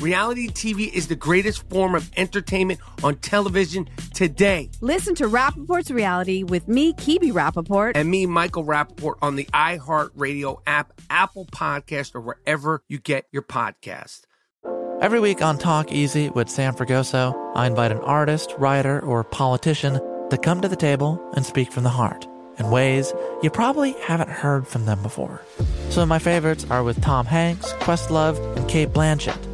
[0.00, 4.70] Reality TV is the greatest form of entertainment on television today.
[4.80, 7.92] Listen to Rappaport's Reality with me, Kibi Rappaport.
[7.94, 13.42] And me, Michael Rappaport, on the iHeartRadio app, Apple Podcast, or wherever you get your
[13.42, 14.22] podcast.
[15.00, 20.00] Every week on Talk Easy with Sam Fragoso, I invite an artist, writer, or politician
[20.30, 22.26] to come to the table and speak from the heart
[22.58, 25.40] in ways you probably haven't heard from them before.
[25.90, 29.53] Some of my favorites are with Tom Hanks, Questlove, and Cate Blanchett.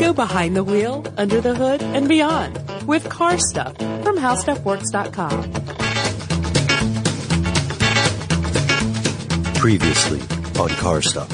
[0.00, 5.52] Go behind the wheel, under the hood, and beyond with car stuff from howstuffworks.com.
[9.54, 10.20] Previously
[10.60, 11.28] on car stuff.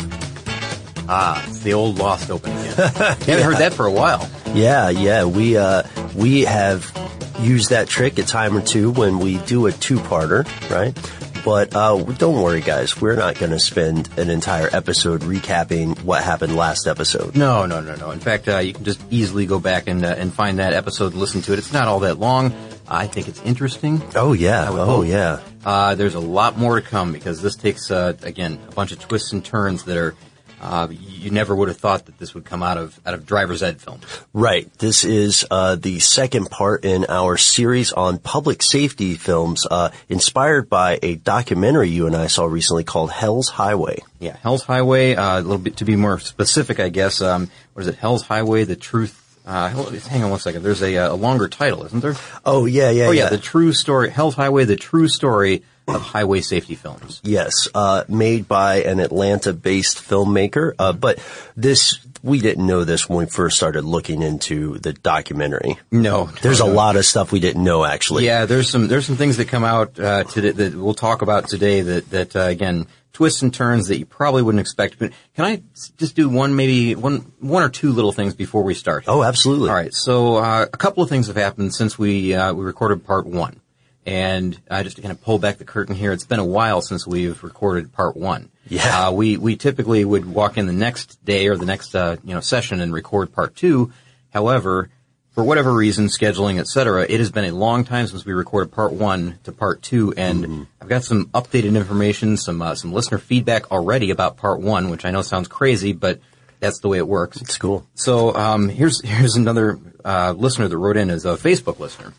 [1.09, 2.75] Ah, it's the old lost open again.
[2.77, 4.29] Haven't heard that for a while.
[4.55, 5.83] Yeah, yeah, we uh,
[6.15, 6.93] we have
[7.41, 10.95] used that trick a time or two when we do a two-parter, right?
[11.45, 13.01] But uh, don't worry, guys.
[13.01, 17.37] We're not going to spend an entire episode recapping what happened last episode.
[17.37, 18.11] No, no, no, no.
[18.11, 21.13] In fact, uh, you can just easily go back and uh, and find that episode,
[21.13, 21.59] and listen to it.
[21.59, 22.53] It's not all that long.
[22.89, 24.03] I think it's interesting.
[24.15, 25.07] Oh yeah, oh hope.
[25.07, 25.41] yeah.
[25.65, 28.99] Uh, there's a lot more to come because this takes uh, again a bunch of
[28.99, 30.15] twists and turns that are
[30.61, 33.63] uh, you never would have thought that this would come out of out of driver's
[33.63, 34.05] ed films.
[34.33, 34.73] Right.
[34.79, 40.69] This is uh, the second part in our series on public safety films, uh, inspired
[40.69, 44.03] by a documentary you and I saw recently called Hell's Highway.
[44.19, 45.15] Yeah, Hell's Highway.
[45.15, 47.21] Uh, a little bit to be more specific, I guess.
[47.21, 47.97] Um, what is it?
[47.97, 49.25] Hell's Highway: The Truth.
[49.47, 50.63] Uh, hang on one second.
[50.63, 52.17] There's a, a longer title, isn't there?
[52.45, 53.25] Oh yeah, yeah, oh yeah.
[53.25, 53.29] yeah.
[53.31, 54.11] The true story.
[54.11, 57.21] Hell's Highway: The True Story of highway safety films.
[57.25, 60.73] Yes, uh, made by an Atlanta-based filmmaker.
[60.79, 61.19] Uh, but
[61.57, 65.79] this, we didn't know this when we first started looking into the documentary.
[65.91, 68.25] No, there's no, a lot of stuff we didn't know actually.
[68.27, 71.49] Yeah, there's some there's some things that come out uh, today that we'll talk about
[71.49, 71.81] today.
[71.81, 74.99] That that uh, again twists and turns that you probably wouldn't expect.
[74.99, 75.63] But can I
[75.97, 79.05] just do one maybe one one or two little things before we start?
[79.09, 79.71] Oh, absolutely.
[79.71, 79.93] All right.
[79.95, 83.61] So uh, a couple of things have happened since we uh, we recorded part one.
[84.07, 87.07] And I just kind of pull back the curtain here, it's been a while since
[87.07, 88.51] we've recorded part one.
[88.67, 89.09] Yeah.
[89.09, 92.35] Uh, we we typically would walk in the next day or the next uh, you
[92.35, 93.93] know session and record part two.
[94.31, 94.91] However,
[95.33, 98.93] for whatever reason, scheduling, etc., it has been a long time since we recorded part
[98.93, 100.63] one to part two, and Mm-hmm.
[100.81, 105.05] I've got some updated information, some uh, some listener feedback already about part one, which
[105.05, 106.19] I know sounds crazy, but
[106.61, 107.41] that's the way it works.
[107.41, 107.87] It's cool.
[107.95, 112.13] So um, here's here's another uh, listener that wrote in as a Facebook listener,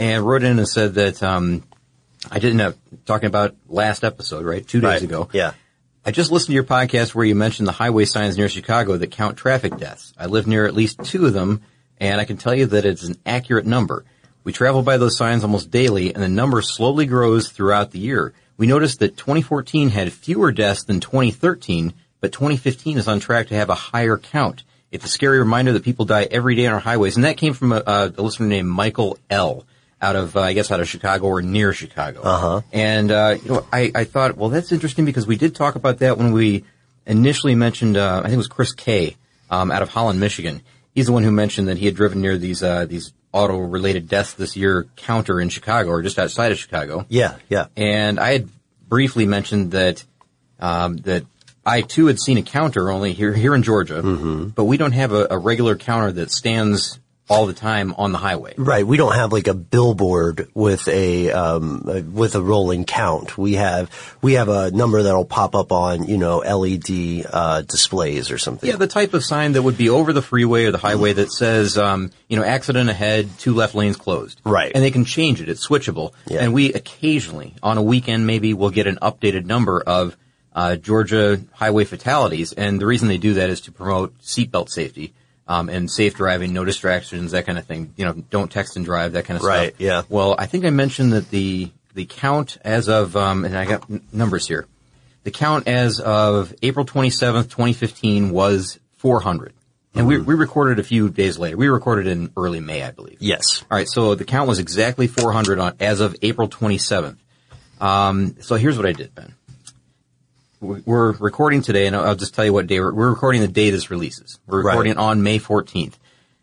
[0.00, 1.62] and wrote in and said that um,
[2.30, 5.02] I didn't have talking about last episode right two days Right.
[5.02, 5.28] ago.
[5.32, 5.52] Yeah.
[6.04, 9.10] I just listened to your podcast where you mentioned the highway signs near Chicago that
[9.10, 10.14] count traffic deaths.
[10.18, 11.60] I live near at least two of them,
[11.98, 14.04] and I can tell you that it's an accurate number.
[14.42, 18.32] We travel by those signs almost daily, and the number slowly grows throughout the year.
[18.56, 23.54] We noticed that 2014 had fewer deaths than 2013, but 2015 is on track to
[23.54, 24.64] have a higher count.
[24.90, 27.52] It's a scary reminder that people die every day on our highways, and that came
[27.52, 29.66] from a, a listener named Michael L.
[30.02, 32.22] Out of, uh, I guess, out of Chicago or near Chicago.
[32.22, 32.62] Uh-huh.
[32.72, 35.98] And uh, you know, I, I thought, well, that's interesting because we did talk about
[35.98, 36.64] that when we
[37.04, 37.98] initially mentioned.
[37.98, 39.16] Uh, I think it was Chris Kay
[39.50, 40.62] um, out of Holland, Michigan.
[40.94, 44.32] He's the one who mentioned that he had driven near these uh, these auto-related deaths
[44.34, 47.04] this year counter in Chicago or just outside of Chicago.
[47.10, 47.66] Yeah, yeah.
[47.76, 48.48] And I had
[48.88, 50.02] briefly mentioned that
[50.60, 51.26] um, that
[51.66, 54.00] I too had seen a counter only here here in Georgia,
[54.54, 56.98] but we don't have a, a regular counter that stands
[57.30, 58.54] all the time on the highway.
[58.58, 58.86] Right.
[58.86, 63.38] We don't have like a billboard with a um, with a rolling count.
[63.38, 63.90] We have
[64.20, 68.68] we have a number that'll pop up on you know LED uh, displays or something.
[68.68, 71.30] Yeah, the type of sign that would be over the freeway or the highway that
[71.32, 74.40] says, um, you know, accident ahead, two left lanes closed.
[74.44, 74.72] Right.
[74.74, 75.48] And they can change it.
[75.48, 76.12] It's switchable.
[76.26, 76.40] Yeah.
[76.42, 80.16] And we occasionally, on a weekend maybe, we'll get an updated number of
[80.52, 85.14] uh, Georgia highway fatalities, and the reason they do that is to promote seatbelt safety.
[85.50, 87.92] Um, and safe driving, no distractions, that kind of thing.
[87.96, 89.80] You know, don't text and drive, that kind of Right, stuff.
[89.80, 89.84] Right.
[89.84, 90.02] Yeah.
[90.08, 93.90] Well, I think I mentioned that the the count as of, um, and I got
[93.90, 94.68] n- numbers here.
[95.24, 99.52] The count as of April 27th, 2015 was 400.
[99.96, 101.56] And we, we recorded a few days later.
[101.56, 103.16] We recorded in early May, I believe.
[103.18, 103.64] Yes.
[103.68, 107.16] All right, so the count was exactly 400 on, as of April 27th.
[107.80, 109.34] Um, so here's what I did, Ben.
[110.60, 113.40] We- We're recording today, and I'll just tell you what day we're, we're recording.
[113.40, 114.38] The day this releases.
[114.46, 114.72] We're Right.
[114.72, 115.94] recording on May 14th,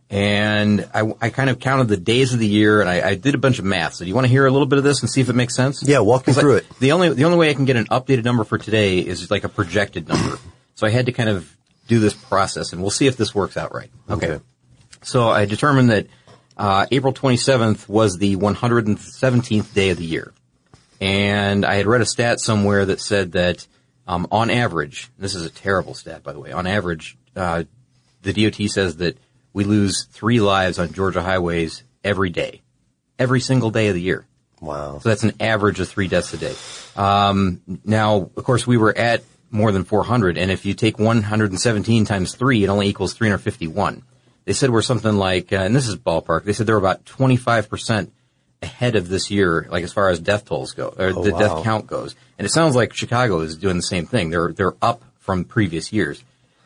[0.10, 3.36] and I, I kind of counted the days of the year, and I, I did
[3.36, 3.94] a bunch of math.
[3.96, 5.34] So do you want to hear a little bit of this and see if it
[5.36, 5.84] makes sense?
[5.88, 6.66] Yeah, walk me 'Cause I- through it.
[6.80, 9.44] The only the only way I can get an updated number for today is like
[9.44, 10.40] a projected number.
[10.74, 11.56] so I had to kind of
[11.88, 13.92] do this process, and we'll see if this works out right.
[14.10, 14.40] Okay.
[15.04, 16.08] So I determined that
[16.58, 20.34] uh, April 27th was the 117th day of the year.
[21.00, 23.68] And I had read a stat somewhere that said that
[24.08, 27.64] um, on average, this is a terrible stat, by the way, on average, uh,
[28.22, 29.18] the DOT says that
[29.54, 32.62] we lose three lives on Georgia highways every day.
[33.20, 34.26] Every single day of the year.
[34.62, 35.00] Wow.
[35.00, 36.56] So that's an average of three deaths a day.
[36.96, 42.06] Um, now, of course, we were at more than 400, and if you take 117
[42.06, 44.04] times three, it only equals 351.
[44.46, 46.44] They said we're something like, uh, and this is ballpark.
[46.44, 48.14] They said they're about 25 percent
[48.62, 51.40] ahead of this year, like as far as death tolls go, or the wow.
[51.40, 52.16] death count goes.
[52.38, 54.30] And it sounds like Chicago is doing the same thing.
[54.30, 56.24] They're they're up from previous years.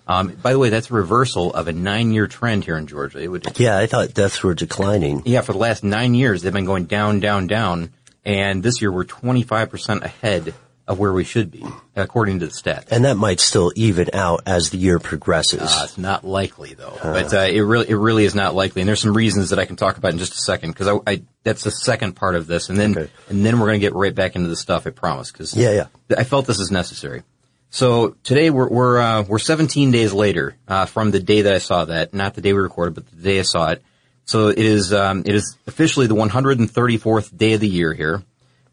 [0.07, 3.19] Um, by the way, that's a reversal of a nine-year trend here in Georgia.
[3.19, 5.21] It would Yeah, I thought deaths were declining.
[5.25, 7.91] yeah, for the last nine years, they've been going down, down, down.
[8.25, 10.53] And this year, we're 25% ahead
[10.91, 11.63] of where we should be,
[11.95, 12.88] according to the stats.
[12.91, 15.61] And that might still even out as the year progresses.
[15.61, 18.81] Uh, it's not likely though, but uh, it really it really is not likely.
[18.81, 20.97] And there's some reasons that I can talk about in just a second because I,
[21.11, 23.09] I that's the second part of this, and then Okay.
[23.29, 24.85] and then we're going to get right back into the stuff.
[24.85, 25.31] I promise.
[25.31, 26.15] Because Yeah, yeah.
[26.17, 27.23] I felt this is necessary.
[27.69, 31.59] So today we're we're uh, we're 17 days later uh, from the day that I
[31.59, 33.81] saw that, not the day we recorded, but the day I saw it.
[34.25, 38.23] So it is um, it is officially the 134th day of the year here,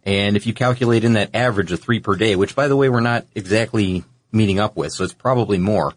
[0.08, 2.88] and if you calculate in that average of three per day, which by the way
[2.88, 5.92] we're not exactly meeting up with, so it's probably more.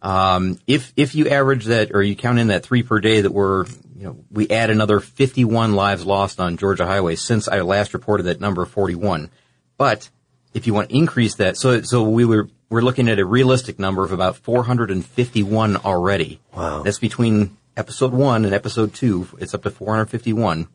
[0.00, 3.32] Um, if if you average that or you count in that three per day that
[3.32, 7.92] we're you know we add another 51 lives lost on Georgia highways since I last
[7.92, 9.30] reported that number 41.
[9.76, 10.08] But
[10.54, 13.78] if you want to increase that, so so we were we're looking at a realistic
[13.78, 16.40] number of about 451 already.
[16.56, 16.82] Wow.
[16.82, 19.28] That's between episode one and episode two.
[19.38, 20.66] It's up to 451.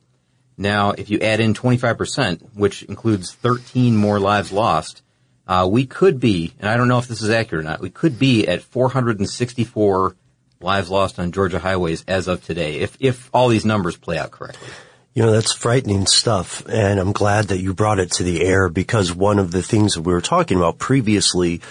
[0.59, 5.01] Now, if you add in 25%, which includes 13 more lives lost,
[5.47, 7.89] uh, we could be, and I don't know if this is accurate or not, we
[7.89, 10.15] could be at 464
[10.59, 14.31] lives lost on Georgia highways as of today, if, if all these numbers play out
[14.31, 14.67] correctly.
[15.13, 16.67] You know, that's frightening stuff.
[16.67, 19.93] And I'm glad that you brought it to the air because one of the things
[19.93, 21.61] that we were talking about previously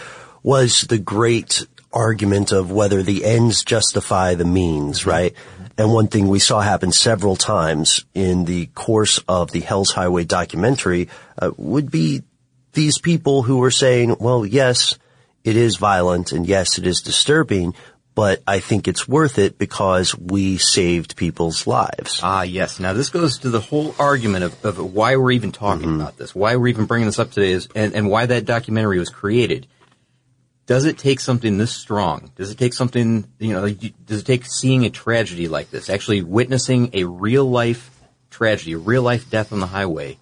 [0.43, 5.35] was the great argument of whether the ends justify the means, right?
[5.77, 10.25] And one thing we saw happen several times in the course of the Hell's Highway
[10.25, 11.09] documentary
[11.39, 12.23] uh, would be
[12.73, 14.99] these people who were saying, well, yes,
[15.45, 17.75] it is violent and yes, it is disturbing,
[18.15, 22.21] but I think it's worth it because we saved people's lives.
[22.23, 22.81] Ah, yes.
[22.81, 26.35] Now this goes to the whole argument of, of why we're even talking about this,
[26.35, 29.69] why we're even bringing this up today, is, and, and why that documentary was created.
[30.69, 32.31] Does it take something this strong?
[32.37, 36.21] Does it take something, you know, does it take seeing a tragedy like this, actually
[36.23, 37.91] witnessing a real life
[38.31, 40.19] tragedy, a real life death on the highway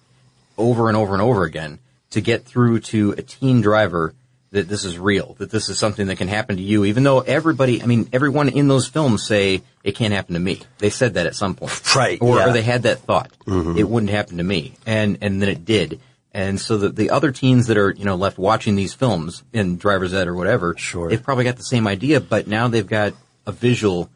[0.57, 1.79] over and over and over again
[2.11, 4.13] to get through to a teen driver
[4.51, 7.19] that this is real, that this is something that can happen to you, even though
[7.19, 10.61] everybody, I mean, everyone in those films say it can't happen to me.
[10.77, 11.93] They said that at some point.
[11.93, 12.49] Right, Or, yeah.
[12.49, 13.31] or they had that thought.
[13.45, 13.77] Mm-hmm.
[13.77, 14.75] It wouldn't happen to me.
[14.85, 15.99] And, and then it did.
[16.37, 19.77] And so the, the other teens that are, you know, left watching these films in
[19.77, 21.09] driver's ed or whatever, Sure.
[21.09, 23.13] they've probably got the same idea, but now they've got
[23.47, 24.09] a visual,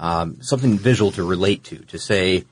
[0.00, 2.44] um, something visual to relate to, to say,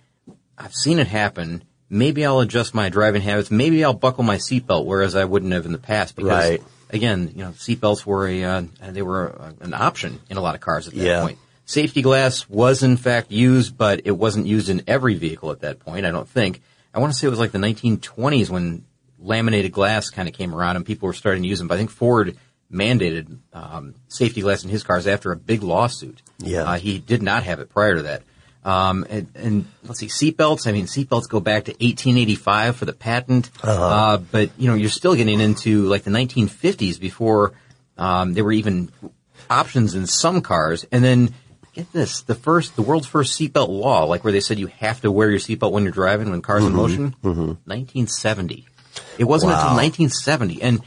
[0.57, 1.65] I've seen it happen.
[1.91, 3.51] Maybe I'll adjust my driving habits.
[3.51, 6.15] Maybe I'll buckle my seatbelt, whereas I wouldn't have in the past.
[6.15, 6.63] Because Right.
[6.91, 10.55] again, you know, seatbelts were a uh, they were uh an option in a lot
[10.55, 11.21] of cars at that Yeah.
[11.23, 11.39] point.
[11.65, 15.81] Safety glass was in fact used, but it wasn't used in every vehicle at that
[15.81, 16.07] point.
[16.07, 16.63] I don't think.
[16.95, 18.85] I want to say it was like the 1920s when
[19.19, 21.69] laminated glass kind of came around and people were starting to use them.
[21.69, 22.37] But I think Ford
[22.73, 26.21] mandated um, safety glass in his cars after a big lawsuit.
[26.39, 26.63] Yeah.
[26.63, 28.23] Uh, he did not have it prior to that.
[28.65, 30.67] Um, and, and let's see, seatbelts.
[30.67, 33.51] I mean, seatbelts go back to 1885 for the patent.
[33.63, 37.53] uh but you know, you're still getting into like the 1950s before
[37.97, 38.91] um, there were even
[39.49, 40.85] options in some cars.
[40.91, 41.33] And then
[41.75, 45.01] get this: the first, the world's first seatbelt law, like where they said you have
[45.03, 47.15] to wear your seatbelt when you're driving when cars in motion.
[47.23, 48.67] 1970.
[49.19, 50.81] It wasn't until 1970, and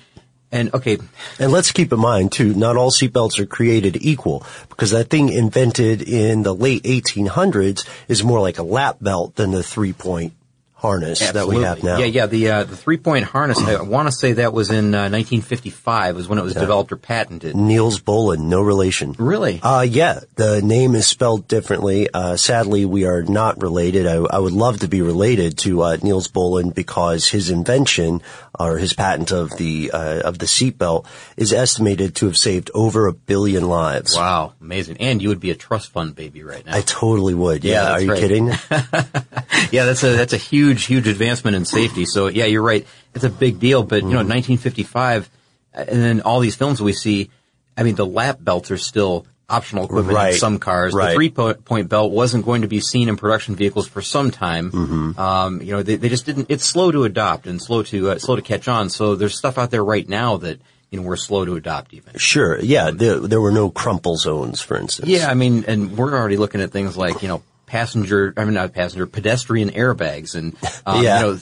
[0.51, 0.97] And okay,
[1.37, 5.29] And let's keep in mind too, not all seatbelts are created equal because that thing
[5.29, 10.33] invented in the late 1800s is more like a lap belt than the three point
[10.79, 11.97] harness that we have now.
[11.97, 12.25] Yeah, yeah.
[12.25, 13.59] The uh, the three point harness.
[13.59, 16.95] I want to say that was in uh, 1955 was when it was developed or
[16.95, 17.55] patented.
[17.55, 19.13] Nils Bohlin, no relation.
[19.19, 19.59] Really?
[19.61, 22.09] Uh, yeah, the name is spelled differently.
[22.13, 24.07] Uh, sadly, we are not related.
[24.07, 28.21] I, I would love to be related to uh, Nils Bohlin because his invention
[28.57, 31.05] or his patent of the uh, of the seatbelt
[31.35, 34.15] is estimated to have saved over a billion lives.
[34.15, 34.97] Wow, amazing!
[35.01, 36.75] And you would be a trust fund baby right now.
[36.75, 37.63] I totally would.
[37.65, 38.19] Yeah, Yeah, are you right.
[38.19, 38.47] kidding?
[39.71, 42.05] yeah, that's a that's a huge huge huge advancement in safety.
[42.05, 42.85] So yeah, you're right.
[43.15, 43.83] It's a big deal.
[43.83, 44.29] But you know, Mm-hmm.
[44.29, 45.29] 1955,
[45.75, 47.29] uh, and then all these films we see.
[47.77, 50.93] I mean, the lap belts are still optional equipment in some cars.
[50.93, 51.07] right.
[51.09, 54.29] The three po- point belt wasn't going to be seen in production vehicles for some
[54.31, 54.71] time.
[54.71, 55.19] Mm-hmm.
[55.19, 56.47] Um, you know, they, they just didn't.
[56.49, 58.89] It's slow to adopt and slow to uh, slow to catch on.
[58.89, 60.59] So there's stuff out there right now that
[60.91, 62.17] you know we're slow to adopt even.
[62.17, 62.59] Sure.
[62.59, 65.07] Yeah, there, there were no crumple zones, for instance.
[65.09, 68.55] Yeah, I mean, and we're already looking at things like, you know, passenger, I mean,
[68.55, 71.19] not passenger, pedestrian airbags and, um, Yeah.
[71.19, 71.39] you know,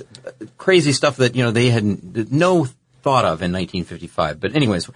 [0.57, 2.65] crazy stuff that, you know, they had no
[3.01, 4.39] thought of in 1955.
[4.39, 4.89] But anyways,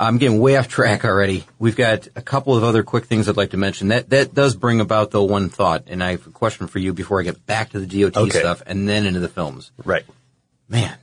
[0.00, 1.44] I'm getting way off track already.
[1.58, 3.88] We've got a couple of other quick things I'd like to mention.
[3.88, 6.92] That, that does bring about though one thought, and I have a question for you
[6.92, 8.38] before I get back to the DOT Okay.
[8.40, 9.70] stuff and then into the films.
[9.84, 10.04] Right.
[10.68, 10.96] Man,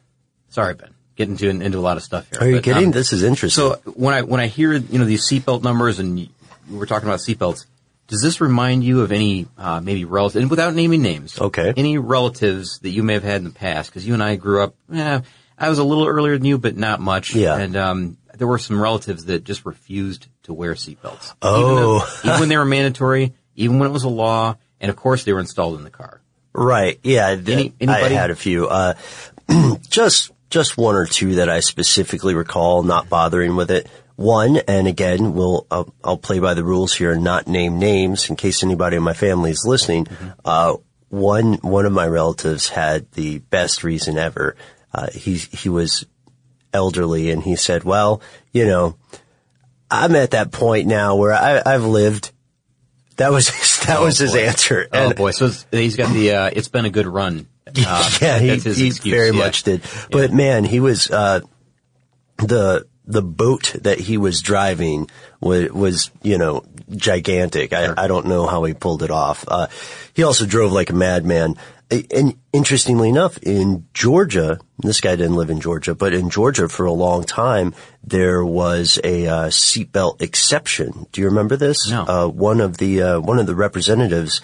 [0.49, 0.89] sorry, Ben.
[1.15, 2.39] Getting into, into a lot of stuff here.
[2.41, 2.85] Are you But, kidding?
[2.85, 3.61] um, this is interesting.
[3.63, 6.29] so when I when I hear you know these seatbelt numbers and
[6.69, 7.65] we're talking about seatbelts,
[8.09, 11.39] does this remind you of any uh, maybe relatives and without naming names?
[11.39, 11.73] Okay.
[11.77, 13.89] Any relatives that you may have had in the past?
[13.89, 14.75] Because you and I grew up.
[14.93, 15.21] Eh,
[15.57, 17.35] I was a little earlier than you, but not much.
[17.35, 17.55] Yeah.
[17.55, 21.35] And um, there were some relatives that just refused to wear seatbelts.
[21.41, 21.61] Oh.
[21.61, 24.95] Even, though- even when they were mandatory, even when it was a law, and of
[24.95, 26.19] course they were installed in the car.
[26.51, 26.99] Right.
[27.03, 27.27] Yeah.
[27.29, 28.15] Any- anybody?
[28.15, 28.67] I had a few.
[28.67, 28.95] Uh,
[29.89, 33.87] just just one or two that I specifically recall not bothering with it.
[34.19, 38.29] One, and again, we'll I'll, I'll play by the rules here and not name names
[38.29, 40.07] in case anybody in my family is listening.
[40.43, 40.75] Uh,
[41.07, 44.57] one one of my relatives had the best reason ever.
[44.93, 46.05] Uh, he he was
[46.73, 48.21] elderly, and he said, "Well,
[48.51, 48.97] you know,
[49.89, 52.33] I'm at that point now where I, I've lived."
[53.15, 54.47] That was his, that was his boy.
[54.47, 54.87] answer.
[54.91, 56.33] oh boy, so he's got the.
[56.33, 57.47] Uh, it's been a good run.
[57.69, 59.31] Uh, yeah, he, he very yeah.
[59.31, 59.83] much did.
[60.11, 61.41] But man, he was uh,
[62.37, 65.09] the the boat that he was driving
[65.41, 66.63] was, was you know
[66.95, 67.73] gigantic.
[67.73, 69.43] I, I don't know how he pulled it off.
[69.47, 69.67] Uh,
[70.13, 71.55] he also drove like a madman.
[71.91, 76.85] And interestingly enough, in Georgia, this guy didn't live in Georgia, but in Georgia for
[76.85, 77.73] a long time,
[78.03, 81.07] there was a uh, seatbelt exception.
[81.11, 81.89] Do you remember this?
[81.89, 82.03] No.
[82.03, 84.39] Uh, one of the uh, one of the representatives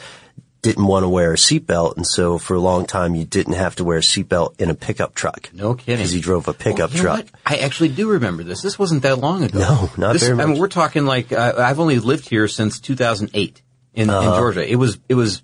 [0.65, 3.75] didn't want to wear a seatbelt, and so for a long time you didn't have
[3.77, 5.50] to wear a seatbelt in a pickup truck.
[5.53, 5.98] No kidding.
[5.98, 7.17] Because he drove a pickup know truck.
[7.25, 7.29] what?
[7.45, 8.62] I actually do remember this.
[8.62, 9.60] This wasn't that long ago.
[9.60, 12.79] No, not this, very I mean, we're talking like uh, I've only lived here since
[12.79, 13.62] 2008
[13.93, 14.29] in, Uh-huh.
[14.31, 14.69] in Georgia.
[14.69, 15.41] It was it was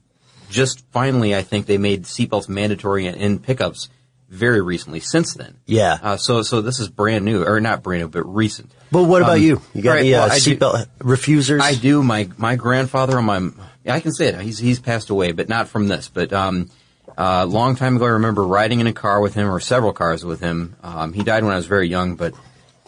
[0.50, 3.88] just finally I think they made seatbelts mandatory in, in pickups
[4.30, 5.00] very recently.
[5.02, 5.98] Since then, Yeah.
[6.02, 8.72] Uh, so so this is brand new or not brand new but recent.
[8.92, 9.62] But what about Um, you?
[9.74, 11.62] You got right, any uh, well, do- seatbelt refusers?
[11.62, 12.02] I do.
[12.04, 13.50] My my grandfather on my
[13.88, 14.40] I can say it.
[14.42, 16.10] He's he's passed away, but not from this.
[16.10, 16.70] But um,
[17.18, 20.24] a long time ago, I remember riding in a car with him, or several cars
[20.24, 20.76] with him.
[20.84, 22.34] Um, he died when I was very young, but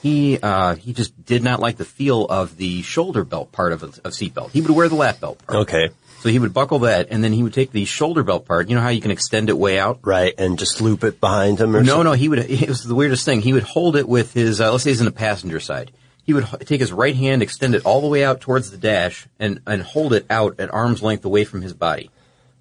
[0.01, 3.83] he uh, he just did not like the feel of the shoulder belt part of
[3.83, 4.51] a, of seatbelt.
[4.51, 5.59] He would wear the lap belt part.
[5.69, 5.89] Okay.
[6.19, 8.69] So he would buckle that, and then he would take the shoulder belt part.
[8.69, 9.99] You know how you can extend it way out.
[10.03, 12.03] Right, and just loop it behind him or No, something?
[12.05, 12.39] no, he would.
[12.49, 13.41] It was the weirdest thing.
[13.41, 14.61] He would hold it with his.
[14.61, 15.91] Uh, let's say he's in the passenger side.
[16.23, 19.27] He would take his right hand, extend it all the way out towards the dash,
[19.39, 22.09] and and hold it out at arm's length away from his body,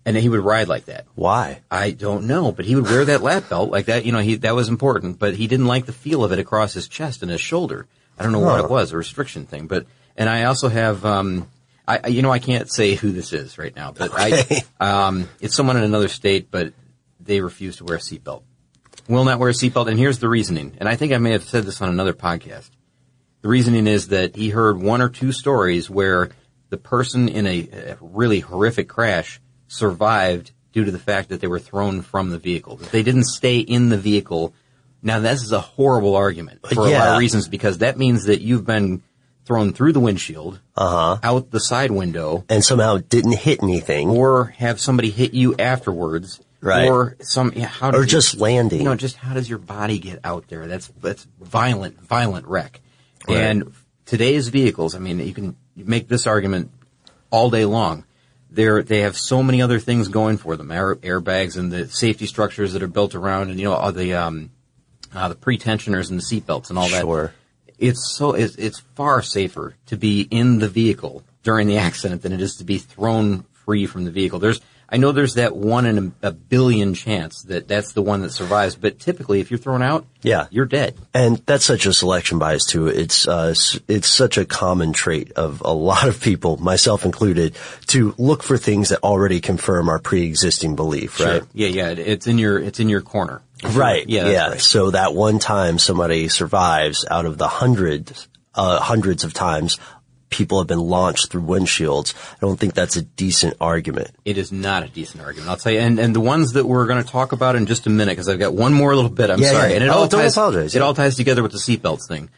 [0.04, 1.06] and then he would ride like that.
[1.14, 1.60] Why?
[1.70, 4.04] I don't know, but he would wear that lap belt like that.
[4.04, 6.74] You know, he that was important, but he didn't like the feel of it across
[6.74, 7.86] his chest and his shoulder.
[8.18, 9.68] I don't know what it was, a restriction thing.
[9.68, 11.48] But and I also have, um,
[11.86, 14.62] I I- you know, I can't say who this is right now, but Okay.
[14.80, 16.72] I, um, it's someone in another state, but
[17.20, 18.42] they refuse to wear a seatbelt.
[19.08, 20.74] Will not wear a seatbelt, and here's the reasoning.
[20.78, 22.70] And I think I may have said this on another podcast.
[23.42, 26.30] The reasoning is that he heard one or two stories where
[26.70, 31.46] the person in a, a really horrific crash survived due to the fact that they
[31.48, 32.76] were thrown from the vehicle.
[32.76, 34.54] That they didn't stay in the vehicle.
[35.02, 38.40] Now this is a horrible argument for a lot of reasons because that means that
[38.40, 39.02] you've been
[39.44, 41.18] thrown through the windshield, Uh-huh.
[41.22, 44.08] out the side window, And somehow didn't hit anything.
[44.08, 46.88] or have somebody hit you afterwards, Right.
[46.88, 48.78] Or some, yeah, how Or just landing.
[48.78, 50.68] You know, just how does your body get out there?
[50.68, 52.80] That's that's violent, violent wreck.
[53.28, 53.38] Right.
[53.38, 53.72] And
[54.06, 56.70] today's vehicles, I mean, you can make this argument
[57.30, 58.04] all day long.
[58.50, 62.26] They're, they have so many other things going for them, air, airbags and the safety
[62.26, 64.50] structures that are built around, and you know, all the um,
[65.14, 67.00] uh, the pretensioners and the seatbelts and all that.
[67.00, 67.32] Sure.
[67.78, 72.32] It's so it's, it's far safer to be in the vehicle during the accident than
[72.32, 74.38] it is to be thrown free from the vehicle.
[74.38, 74.60] There's
[74.92, 78.30] I know there's that one in a, a billion chance that that's the one that
[78.30, 80.48] survives, but typically if you're thrown out, Yeah.
[80.50, 80.96] you're dead.
[81.14, 82.88] And that's such a selection bias too.
[82.88, 83.54] It's uh,
[83.88, 87.56] it's such a common trait of a lot of people, myself included,
[87.86, 91.42] to look for things that already confirm our pre-existing belief, right?
[91.54, 91.88] Yeah, yeah.
[91.88, 93.40] It's in your it's in your corner.
[93.64, 94.06] Right.
[94.06, 94.28] Yeah.
[94.28, 94.48] Yeah.
[94.50, 94.60] right.
[94.60, 99.78] So that one time somebody survives out of the hundreds, uh, hundreds of times
[100.32, 102.14] people have been launched through windshields.
[102.34, 104.10] I don't think that's a decent argument.
[104.24, 105.50] It is not a decent argument.
[105.50, 105.78] I'll tell you.
[105.80, 108.28] And, and the ones that we're going to talk about in just a minute, because
[108.28, 109.30] I've got one more little bit.
[109.30, 109.68] I'm Yeah, sorry.
[109.70, 109.74] yeah.
[109.76, 110.84] And it Oh, all ties, apologize, It yeah.
[110.84, 112.30] all ties together with the seatbelts thing.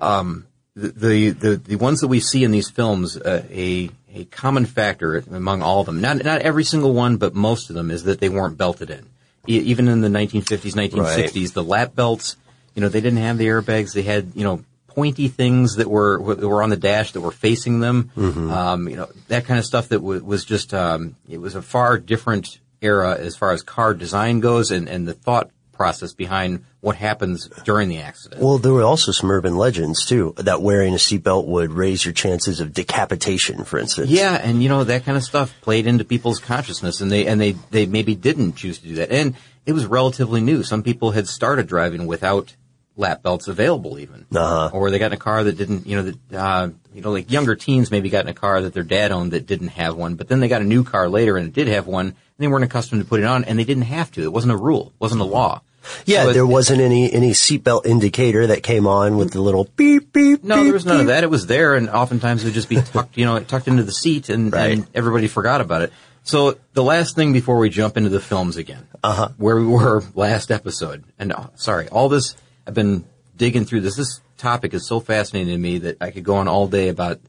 [0.00, 4.64] Um, the, the, the, ones that we see in these films, uh, a, a common
[4.64, 8.04] factor among all of them, not, not every single one, but most of them is
[8.04, 9.06] that they weren't belted in.
[9.46, 12.36] E- even in the 1950s, 1960s, the lap belts,
[12.74, 13.92] you know, they didn't have the airbags.
[13.92, 17.30] They had, you know, pointy things that were that were on the dash that were
[17.32, 18.10] facing them.
[18.16, 21.62] Um, you know, that kind of stuff that w- was just um, it was a
[21.62, 26.64] far different era as far as car design goes and, and the thought process behind
[26.80, 28.40] what happens during the accident.
[28.40, 32.12] Well, there were also some urban legends too that wearing a seatbelt would raise your
[32.12, 34.10] chances of decapitation, for instance.
[34.10, 37.40] Yeah, and you know that kind of stuff played into people's consciousness, and they and
[37.40, 39.34] they they maybe didn't choose to do that, and
[39.64, 40.62] it was relatively new.
[40.62, 42.54] Some people had started driving without
[42.96, 44.70] lap belts available, even, Uh-huh.
[44.72, 47.30] or they got in a car that didn't, you know, that uh, you know, like
[47.30, 50.14] younger teens maybe got in a car that their dad owned that didn't have one,
[50.14, 52.48] but then they got a new car later and it did have one, and they
[52.48, 54.22] weren't accustomed to putting it on, and they didn't have to.
[54.22, 55.62] It wasn't a rule, it wasn't a law.
[56.06, 59.68] Yeah, So it- there wasn't any any seatbelt indicator that came on with the little
[59.74, 60.44] beep beep.
[60.44, 61.24] No, beep, there was none of that.
[61.24, 63.90] It was there, and oftentimes it would just be tucked, you know, tucked into the
[63.92, 64.72] seat, and, Right.
[64.78, 65.92] and everybody forgot about it.
[66.24, 69.30] So the last thing before we jump into the films again, uh-huh.
[69.38, 73.04] where we were last episode, and uh, sorry, all this I've been
[73.36, 73.96] digging through this.
[73.96, 77.20] This topic is so fascinating to me that I could go on all day about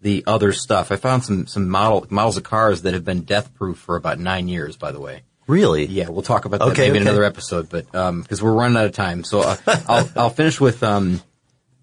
[0.00, 0.90] the other stuff.
[0.92, 4.18] I found some some model models of cars that have been death proof for about
[4.18, 4.76] nine years.
[4.76, 5.84] By the way, Really?
[5.86, 8.86] yeah, we'll talk about that Okay, maybe in another episode, but because we're running out
[8.86, 9.56] of time, so uh,
[9.88, 11.20] I'll I'll finish with um,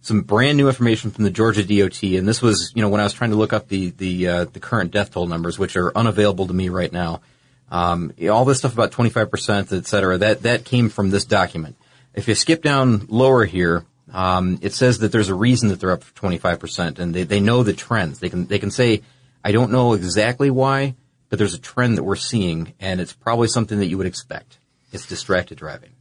[0.01, 3.03] some brand new information from the Georgia DOT, and this was you know when I
[3.03, 5.95] was trying to look up the the uh, the current death toll numbers, which are
[5.95, 7.21] unavailable to me right now.
[7.69, 11.25] Um, all this stuff about twenty five percent, et cetera, that that came from this
[11.25, 11.75] document.
[12.17, 15.91] If you skip down lower here, um, it says that there's a reason that they're
[15.91, 18.19] up twenty five percent, and they they know the trends.
[18.19, 19.03] They can they can say,
[19.43, 20.95] I don't know exactly why,
[21.29, 24.57] but there's a trend that we're seeing, and it's probably something that you would expect.
[24.91, 25.91] It's distracted driving.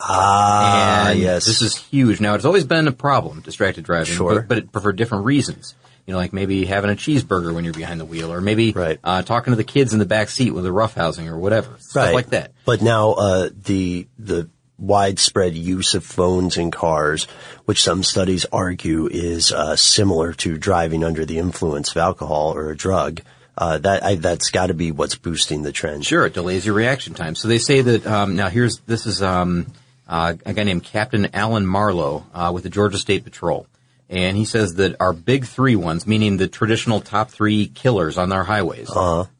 [0.00, 1.46] Ah, And yes.
[1.46, 2.20] This is huge.
[2.20, 4.40] Now, it's always been a problem, distracted driving, Sure.
[4.40, 5.74] but, but, it, for different reasons.
[6.06, 8.98] You know, like maybe having a cheeseburger when you're behind the wheel, or maybe Right.
[9.04, 12.12] uh, talking to the kids in the back seat with a roughhousing or whatever, stuff
[12.12, 12.50] like that.
[12.64, 14.48] But now uh, the the
[14.82, 17.24] widespread use of phones in cars,
[17.64, 22.70] which some studies argue is uh, similar to driving under the influence of alcohol or
[22.70, 23.20] a drug,
[23.56, 26.04] uh, that I, that's got to be what's boosting the trend.
[26.04, 27.34] Sure, it delays your reaction time.
[27.34, 29.66] So they say that um, now here's this is um,
[30.08, 33.66] uh, a guy named Captain Alan Marlowe uh, with the Georgia State Patrol,
[34.08, 38.32] and he says that our big three ones, meaning the traditional top three killers on
[38.32, 38.90] our highways,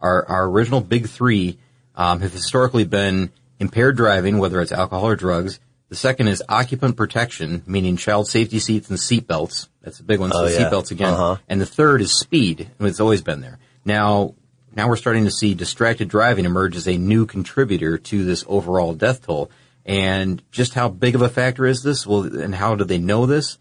[0.01, 1.59] our our original big three
[1.97, 5.59] um, have historically been impaired driving, whether it's alcohol or drugs.
[5.89, 9.69] The second is occupant protection, meaning child safety seats and seat belts.
[9.83, 10.31] That's a big one.
[10.33, 10.59] So Oh, yeah.
[10.59, 11.13] seat belts again.
[11.15, 11.37] Uh-huh.
[11.49, 12.71] And the third is speed.
[12.81, 13.59] It's always been there.
[13.85, 14.35] Now,
[14.75, 18.95] now we're starting to see distracted driving emerge as a new contributor to this overall
[18.95, 19.51] death toll.
[19.85, 22.07] And just how big of a factor is this?
[22.07, 23.59] Well, and how do they know this?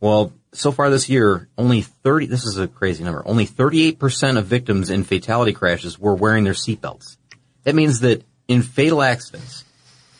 [0.00, 4.46] Well, so far this year, only 30, this is a crazy number, only 38% of
[4.46, 7.16] victims in fatality crashes were wearing their seatbelts.
[7.64, 9.64] That means that in fatal accidents,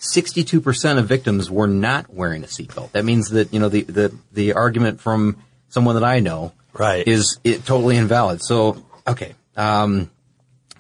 [0.01, 2.93] 62% of victims were not wearing a seatbelt.
[2.93, 5.37] That means that, you know, the, the, the argument from
[5.69, 7.07] someone that I know Right.
[7.07, 8.43] is it totally invalid.
[8.43, 9.35] So, okay.
[9.57, 10.11] Um,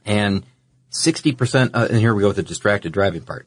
[0.05, 0.42] and
[0.90, 3.46] 60%, uh, and here we go with the distracted driving part.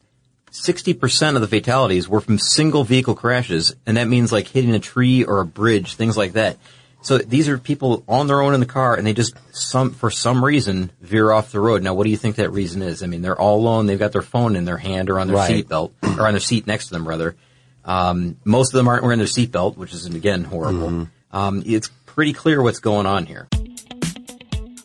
[0.52, 4.78] 60% of the fatalities were from single vehicle crashes, and that means like hitting a
[4.78, 6.56] tree or a bridge, things like that.
[7.02, 10.10] So these are people on their own in the car, and they just some for
[10.10, 11.82] some reason veer off the road.
[11.82, 13.02] Now, what do you think that reason is?
[13.02, 13.86] I mean, they're all alone.
[13.86, 15.48] They've got their phone in their hand or on their Right.
[15.48, 17.36] seat belt or on their seat next to them, rather.
[17.84, 21.06] Um, most of them aren't wearing their seatbelt, which is again horrible.
[21.32, 23.46] Um, it's pretty clear what's going on here.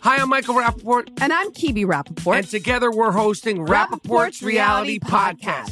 [0.02, 2.38] Hi, I'm Michael Rappaport, And I'm Kibi Rappaport.
[2.40, 5.72] and together we're hosting Rappaport's Reality Podcast.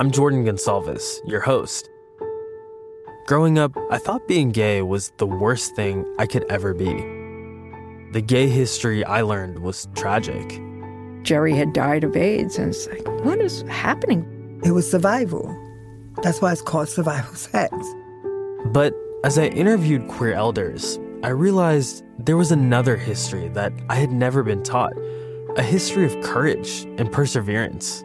[0.00, 1.90] I'm Jordan Gonsalves, your host.
[3.26, 6.92] Growing up, I thought being gay was the worst thing I could ever be.
[8.12, 10.62] The gay history I learned was tragic.
[11.24, 14.60] Jerry had died of AIDS, and it's like, what is happening?
[14.64, 15.52] It was survival.
[16.22, 17.74] That's why it's called survival sex.
[18.66, 24.12] But as I interviewed queer elders, I realized there was another history that I had
[24.12, 24.92] never been taught
[25.56, 28.04] a history of courage and perseverance.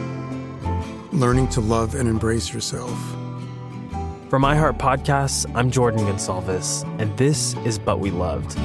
[1.11, 2.97] learning to love and embrace yourself.
[4.29, 8.57] From iHeart Podcasts, I'm Jordan Gonsalves, and this is But We Loved.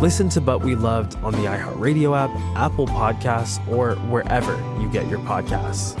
[0.00, 5.08] Listen to But We Loved on the iHeartRadio app, Apple Podcasts, or wherever you get
[5.08, 6.00] your podcasts.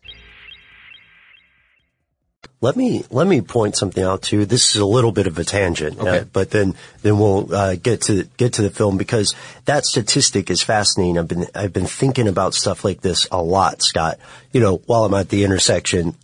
[2.61, 4.45] Let me let me point something out too.
[4.45, 8.01] This is a little bit of a tangent, uh, but then then we'll uh, get
[8.01, 9.33] to get to the film because
[9.65, 11.17] that statistic is fascinating.
[11.17, 14.19] I've been I've been thinking about stuff like this a lot, Scott.
[14.51, 16.15] You know, while I'm at the intersection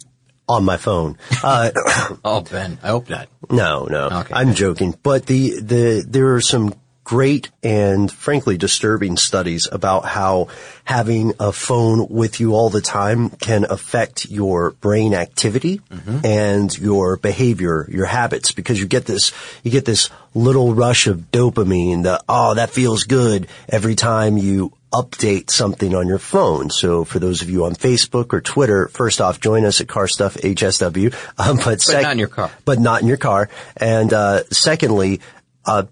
[0.47, 1.17] on my phone.
[1.43, 1.71] Uh,
[2.23, 3.27] oh, Ben, I hope not.
[3.49, 4.95] No, no, I'm joking.
[5.01, 6.75] But the the there are some
[7.07, 10.49] great and frankly disturbing studies about how
[10.83, 15.81] having a phone with you all the time can affect your brain activity
[16.25, 19.31] and your behavior, your habits, because you get this,
[19.63, 24.73] you get this little rush of dopamine, the, oh, that feels good every time you
[24.91, 26.69] update something on your phone.
[26.69, 30.09] So for those of you on Facebook or Twitter, first off, join us at Car
[30.09, 31.15] Stuff HSW.
[31.37, 32.51] Um, but, But not in your car.
[32.65, 33.49] But not in your car.
[33.77, 35.21] And uh, secondly,
[35.63, 35.83] uh,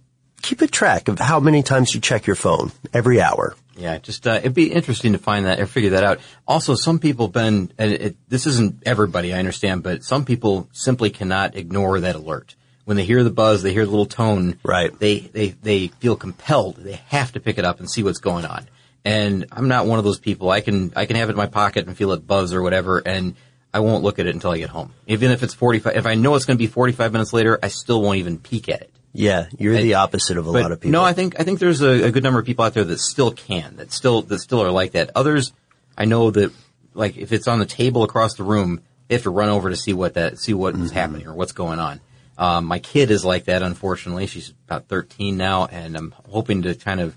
[0.46, 3.56] keep a track of how many times you check your phone every hour.
[3.76, 6.20] Yeah, just uh, it'd be interesting to find that or figure that out.
[6.48, 11.10] Also, some people been and it, this isn't everybody, I understand, but some people simply
[11.10, 12.56] cannot ignore that alert.
[12.86, 14.60] When they hear the buzz, they hear the little tone.
[14.64, 14.98] Right.
[14.98, 16.78] They they they feel compelled.
[16.78, 18.68] They have to pick it up and see what's going on.
[19.04, 20.52] And I'm not one of those people.
[20.52, 23.00] I can I can have it in my pocket and feel it buzz or whatever,
[23.00, 23.36] and
[23.74, 24.94] I won't look at it until I get home.
[25.08, 27.68] Even if it's 45, if I know it's going to be 45 minutes later, I
[27.68, 28.95] still won't even peek at it.
[29.16, 30.92] Yeah, you're the opposite of a lot of people.
[30.92, 33.00] No, I think I think there's a, a good number of people out there that
[33.00, 35.12] still can, that still that still are like that.
[35.16, 35.54] Others,
[35.98, 36.52] I know that
[36.94, 39.76] like if it's on the table across the room, they have to run over to
[39.76, 42.02] see what that see what is happening or what's going on.
[42.38, 43.62] Um, my kid is like that.
[43.62, 47.16] Unfortunately, she's about 13 now, and I'm hoping to kind of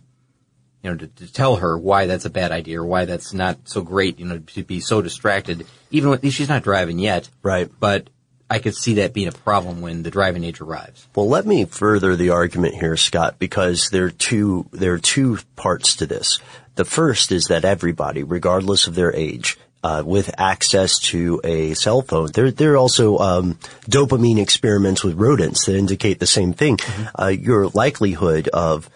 [0.82, 3.58] you know to, to tell her why that's a bad idea or why that's not
[3.64, 4.20] so great.
[4.20, 7.28] You know, to be so distracted, even when she's not driving yet.
[7.42, 7.68] Right.
[7.80, 8.08] But
[8.50, 11.06] I could see that being a problem when the driving age arrives.
[11.14, 15.38] Well, let me further the argument here, Scott, because there are two there are two
[15.56, 16.40] parts to this.
[16.76, 22.02] The first is that everybody, regardless of their age, uh, with access to a cell
[22.02, 22.30] phone.
[22.32, 23.54] There, there are also um,
[23.88, 26.78] dopamine experiments with rodents that indicate the same thing.
[27.18, 28.90] Uh, your likelihood of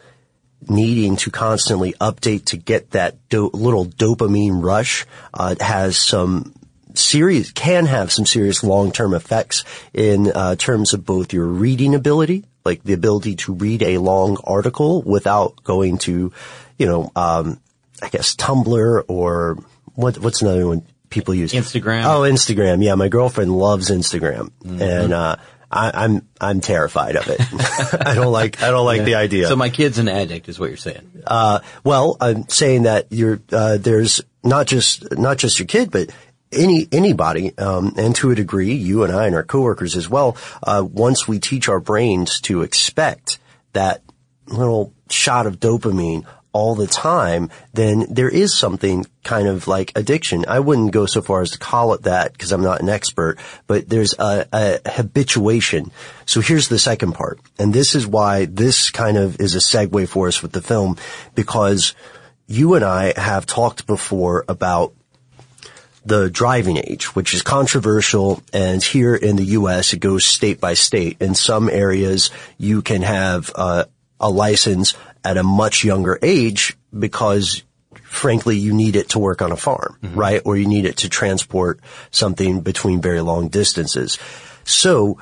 [0.69, 6.55] needing to constantly update to get that do- little dopamine rush uh, has some
[6.94, 12.44] serious can have some serious long-term effects in uh, terms of both your reading ability,
[12.64, 16.33] like the ability to read a long article without going to,
[16.78, 17.61] you know, um,
[18.02, 19.59] I guess Tumblr or
[19.94, 21.52] what, what's another one people use?
[21.52, 22.05] Instagram.
[22.05, 22.83] Oh, Instagram.
[22.83, 25.37] Yeah, my girlfriend loves Instagram, and uh,
[25.70, 27.40] I, I'm I'm terrified of it.
[28.07, 29.05] I don't like I don't like Yeah.
[29.05, 29.48] the idea.
[29.48, 31.22] So my kid's an addict, is what you're saying.
[31.26, 36.11] Uh, well, I'm saying that you're, uh, there's not just, not just your kid, but
[36.53, 40.37] any, anybody, um, and to a degree, you and I and our coworkers as well,
[40.62, 43.38] uh, once we teach our brains to expect
[43.73, 44.03] that
[44.47, 50.45] little shot of dopamine all the time, then there is something kind of like addiction.
[50.47, 53.38] I wouldn't go so far as to call it that because I'm not an expert,
[53.67, 55.91] but there's a, a habituation.
[56.27, 57.41] So here's the second part.
[57.59, 60.99] And this is why this kind of is a segue for us with the film
[61.35, 61.95] because
[62.47, 64.93] you and I have talked before about
[66.05, 68.43] the driving age, which is controversial.
[68.53, 71.19] And here in the U.S., it goes state by state.
[71.21, 73.85] In some areas, you can have uh,
[74.19, 77.62] a license at a much younger age because
[78.12, 80.43] frankly, you need it to work on a farm, right?
[80.45, 84.19] Or you need it to transport something between very long distances.
[84.65, 85.19] So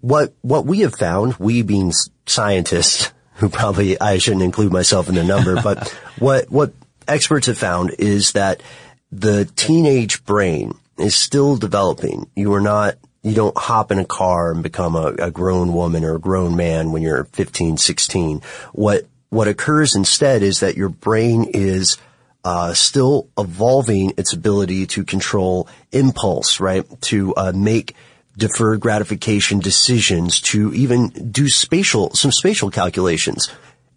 [0.00, 1.92] what, what we have found, we being
[2.26, 6.72] scientists, who probably, I shouldn't include myself in the number, but what, what
[7.06, 8.62] experts have found is that
[9.10, 12.28] the teenage brain is still developing.
[12.34, 16.04] You are not, you don't hop in a car and become a, a grown woman
[16.04, 18.42] or a grown man when you're 15, 16.
[18.72, 21.98] What, what occurs instead is that your brain is
[22.44, 26.84] uh, still evolving its ability to control impulse, right?
[27.02, 27.94] To uh, make
[28.36, 33.50] deferred gratification decisions, to even do spatial, some spatial calculations.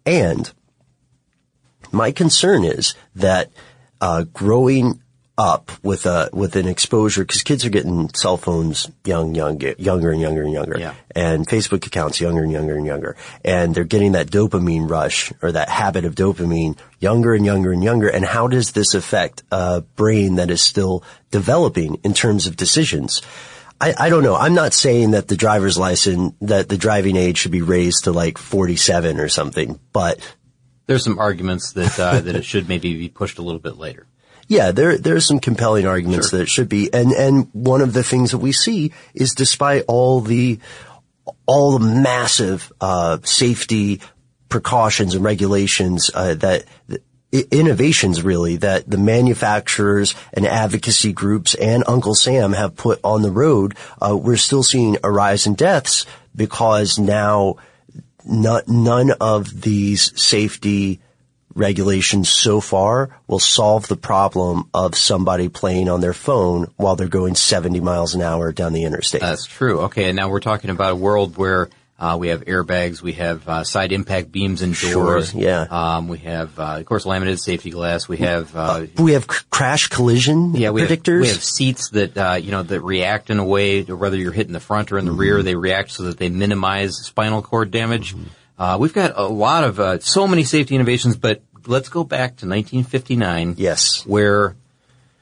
[0.04, 0.52] And
[1.92, 3.50] my concern is that
[4.02, 5.00] uh, growing
[5.38, 10.10] up with a with an exposure because kids are getting cell phones young, young, younger
[10.12, 10.92] and younger and younger, Yeah.
[11.14, 15.52] and Facebook accounts younger and younger and younger, and they're getting that dopamine rush or
[15.52, 18.08] that habit of dopamine younger and younger and younger.
[18.08, 23.22] And how does this affect a brain that is still developing in terms of decisions?
[23.80, 24.36] I, I don't know.
[24.36, 28.12] I'm not saying that the driver's license, that the driving age should be raised to
[28.12, 30.20] like 47 or something, but
[30.86, 34.06] There's some arguments that uh, that it should maybe be pushed a little bit later.
[34.48, 37.92] Yeah, there there are some compelling arguments that it should be, and and one of
[37.92, 40.58] the things that we see is despite all the
[41.46, 44.00] all the massive uh, safety
[44.48, 46.64] precautions and regulations uh, that.
[46.90, 46.98] i-
[47.50, 53.30] Innovations really that the manufacturers and advocacy groups and Uncle Sam have put on the
[53.30, 56.04] road, uh, we're still seeing a rise in deaths
[56.36, 57.56] because now
[58.24, 61.00] none, none of these safety
[61.54, 67.08] regulations so far will solve the problem of somebody playing on their phone while they're
[67.08, 69.20] going 70 miles an hour down the interstate.
[69.20, 69.80] That's true.
[69.82, 71.68] Okay, and now we're talking about a world where
[72.02, 75.32] uh, we have airbags, we have uh, side impact beams in Sure, doors.
[75.32, 75.66] yeah.
[75.70, 78.08] Um, we have, uh, of course, laminated safety glass.
[78.08, 78.56] We have.
[78.56, 81.20] Uh, we have c- crash collision yeah, we have, predictors.
[81.22, 84.32] we have seats that uh, you know that react in a way, to whether you're
[84.32, 85.20] hitting the front or in the Mm-hmm.
[85.20, 88.16] rear, they react so that they minimize spinal cord damage.
[88.58, 92.30] Uh, we've got a lot of uh, so many safety innovations, but let's go back
[92.38, 93.54] to 1959.
[93.58, 94.56] Yes, where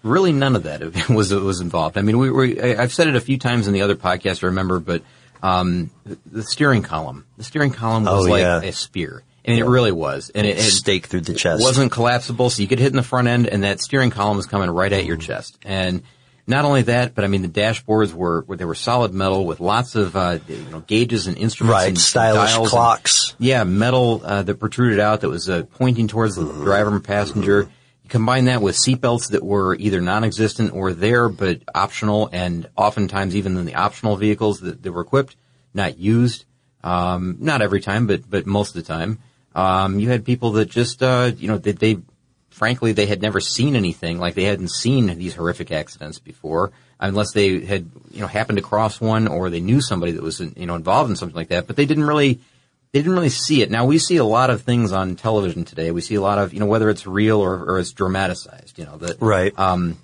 [0.03, 1.99] really none of that was was involved.
[1.99, 2.45] I mean, we were.
[2.81, 5.03] I've said it a few times in the other podcast, I remember, but
[5.43, 5.91] um,
[6.33, 8.61] the- steering column, the steering column was Oh, like yeah.
[8.63, 9.23] a spear.
[9.45, 10.31] And it really was.
[10.35, 11.63] And it, it Stake through the chest.
[11.63, 14.45] wasn't collapsible, so you could hit in the front end, and that steering column was
[14.47, 15.59] coming right at your chest.
[15.65, 16.03] And
[16.47, 19.59] not only that, but I mean, the dashboards were, were they were solid metal with
[19.59, 23.35] lots of uh, you know gauges and instruments, Right, and stylish dials and- clocks.
[23.39, 27.71] yeah, metal uh, that protruded out that was uh, pointing towards the driver and passenger.
[28.11, 33.57] Combine that with seatbelts that were either non-existent or there but optional, and oftentimes even
[33.57, 35.37] in the optional vehicles that, that were equipped,
[35.73, 36.45] not used.
[36.83, 39.19] Um, not every time, but but most of the time.
[39.55, 41.99] Um, you had people that just uh, you know they, they
[42.51, 47.33] frankly they had never seen anything like they hadn't seen these horrific accidents before unless
[47.33, 50.67] they had you know happened to cross one or they knew somebody that was you
[50.67, 52.41] know involved in something like that but they didn't really
[52.93, 53.71] they didn't really see it.
[53.71, 55.91] Now we see a lot of things on television today.
[55.91, 58.85] We see a lot of you know whether it's real or, or it's dramatized you
[58.85, 59.57] know that right.
[59.59, 59.99] um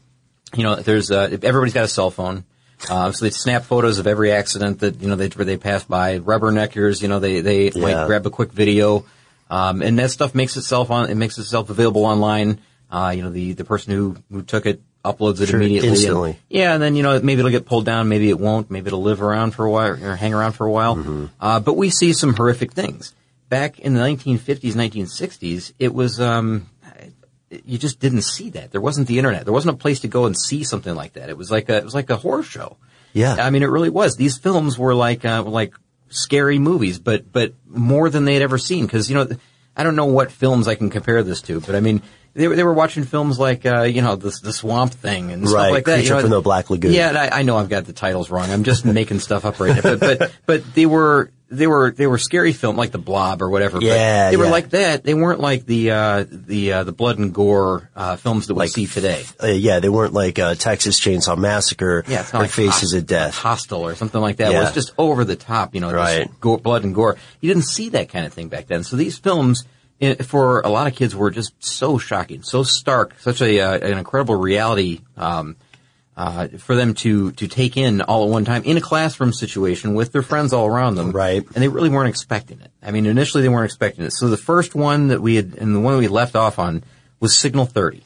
[0.54, 2.44] you know there's uh, everybody's got a cell phone.
[2.90, 5.82] Uh, so they snap photos of every accident that you know they where they pass
[5.84, 6.18] by.
[6.18, 7.82] Rubberneckers you know they they Yeah.
[7.82, 9.04] might grab a quick video.
[9.48, 12.58] Um, and that stuff makes itself on, it makes itself available online.
[12.90, 14.80] Uh, you know, the, the person who, who took it
[15.12, 16.30] uploads it Sure, immediately.
[16.30, 18.88] and- yeah, and then, you know, maybe it'll get pulled down, maybe it won't, maybe
[18.88, 20.96] it'll live around for a while or hang around for a while.
[20.96, 21.26] Mm-hmm.
[21.40, 23.14] Uh, but we see some horrific things.
[23.48, 26.68] Back in the 1950s, 1960s, it was, um,
[27.64, 28.72] you just didn't see that.
[28.72, 29.44] There wasn't the internet.
[29.44, 31.28] There wasn't a place to go and see something like that.
[31.28, 32.76] It was like a, it was like a horror show.
[33.12, 33.36] Yeah.
[33.38, 34.16] I mean, it really was.
[34.16, 35.74] These films were like, uh, like
[36.08, 38.86] scary movies, but, but more than they'd ever seen.
[38.88, 39.28] Cause, you know,
[39.76, 42.02] I don't know what films I can compare this to, but I mean,
[42.36, 45.48] they were, they were watching films like, uh, you know, the, the swamp thing and
[45.48, 45.94] stuff Right, like that.
[45.96, 46.92] Creature you know, from the Black Lagoon.
[46.92, 48.50] Yeah, and I, I know I've got the titles wrong.
[48.50, 49.80] I'm just making stuff up right now.
[49.82, 53.48] But, but, but they were, they were, they were scary film, like the blob or
[53.48, 53.78] whatever.
[53.78, 55.04] but Yeah, They were like that.
[55.04, 58.66] They weren't like the, uh, the, uh, the blood and gore, uh, films that we
[58.66, 59.24] see today.
[59.42, 63.06] Uh, yeah, they weren't like uh, Texas Chainsaw Massacre Yeah, it's or like Faces of
[63.06, 63.36] Death.
[63.38, 64.52] Hostel or something like that.
[64.52, 66.28] It was just over the top, you know, Right.
[66.40, 67.16] gore, blood and gore.
[67.40, 68.82] You didn't see that kind of thing back then.
[68.84, 69.64] So these films,
[70.22, 73.98] for a lot of kids, were just so shocking, so stark, such a uh, an
[73.98, 75.56] incredible reality um,
[76.16, 79.94] uh, for them to to take in all at one time in a classroom situation
[79.94, 81.12] with their friends all around them.
[81.12, 81.44] Right.
[81.54, 82.70] And they really weren't expecting it.
[82.82, 84.12] I mean, initially they weren't expecting it.
[84.12, 86.84] So the first one that we had, and the one we left off on,
[87.20, 88.02] was Signal 30.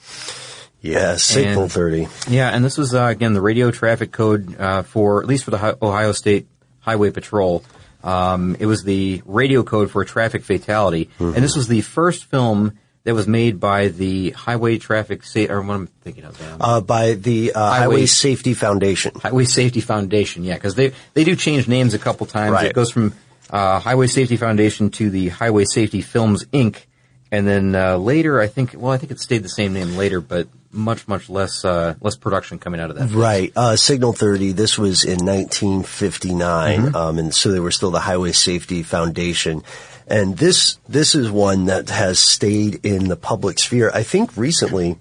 [0.83, 2.09] Yeah, Signal And- 30.
[2.29, 5.51] Yeah, and this was uh, again the radio traffic code uh, for at least for
[5.51, 6.47] the Ohio State
[6.81, 7.63] Highway Patrol.
[8.03, 11.35] Um, it was the radio code for a traffic fatality, Mm-hmm.
[11.35, 15.63] and this was the first film that was made by the Highway Traffic Sa- or
[15.63, 16.39] what I'm thinking of.
[16.39, 16.57] Dan.
[16.61, 19.13] Uh, by the uh, Highway- Highway Safety Foundation.
[19.15, 22.53] Highway Safety Foundation, yeah, because they they do change names a couple times.
[22.53, 22.67] Right.
[22.67, 23.15] It goes from
[23.51, 26.77] uh, Highway Safety Foundation to the Highway Safety Films Inc.
[27.33, 30.21] And then uh, later, I think, well, I think it stayed the same name later,
[30.21, 33.11] but much much less uh, less production coming out of that.
[33.11, 33.53] Right.
[33.57, 36.81] Uh, Signal 30, this was in 1959.
[36.81, 36.97] Mm-hmm.
[36.97, 39.63] Um, and so they were still the Highway Safety Foundation.
[40.07, 43.93] And this, this is one that has stayed in the public sphere.
[43.95, 44.97] I think recently,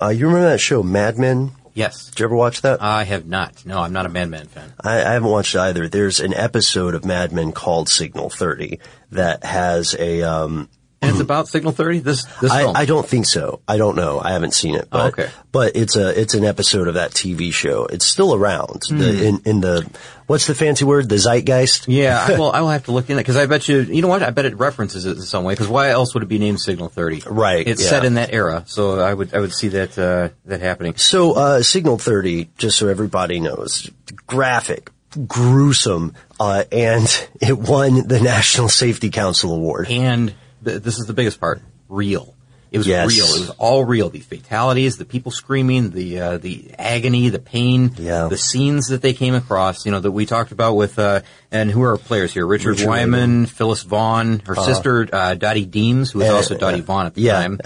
[0.00, 1.50] uh, you remember that show Mad Men?
[1.74, 2.06] Yes.
[2.06, 2.82] Did you ever watch that?
[2.82, 3.66] I have not.
[3.66, 4.72] No, I'm not a Mad Men fan.
[4.80, 5.88] I, I haven't watched either.
[5.88, 8.78] There's an episode of Mad Men called Signal 30
[9.10, 10.68] that has a, um,
[11.02, 11.98] And it's about Signal 30.
[11.98, 12.76] This this I, film.
[12.76, 13.60] I don't think so.
[13.66, 14.20] I don't know.
[14.20, 14.88] I haven't seen it.
[14.88, 15.28] But, Oh, okay.
[15.50, 17.86] But it's a it's an episode of that TV show.
[17.86, 18.84] It's still around.
[18.88, 18.98] Hmm.
[18.98, 19.90] The, in in the
[20.26, 21.08] what's the fancy word?
[21.08, 21.88] The zeitgeist.
[21.88, 22.52] yeah, I will.
[22.52, 23.80] I will have to look in it because I bet you.
[23.80, 24.22] You know what?
[24.22, 25.54] I bet it references it in some way.
[25.54, 27.24] Because why else would it be named Signal 30?
[27.26, 27.90] Right, It's yeah.
[27.90, 30.96] set in that era, so I would I would see that uh, that happening.
[30.96, 33.90] So uh, Signal 30, just so everybody knows,
[34.26, 34.88] graphic,
[35.26, 39.88] gruesome, uh, and it won the National Safety Council Award.
[39.90, 42.34] And this is the biggest part: real.
[42.70, 43.06] It was Yes.
[43.14, 43.26] real.
[43.26, 44.08] It was all real.
[44.08, 48.28] The fatalities, the people screaming, the uh, the agony, the pain, Yeah.
[48.28, 49.84] the scenes that they came across.
[49.84, 51.20] You know that we talked about with uh,
[51.50, 52.46] and who are our players here?
[52.46, 56.56] Richard, Richard Wayman, Phyllis Vaughn, her Uh, sister uh, Dottie Deems, who was Uh, also
[56.56, 57.60] Dottie Vaughn at the yeah, time.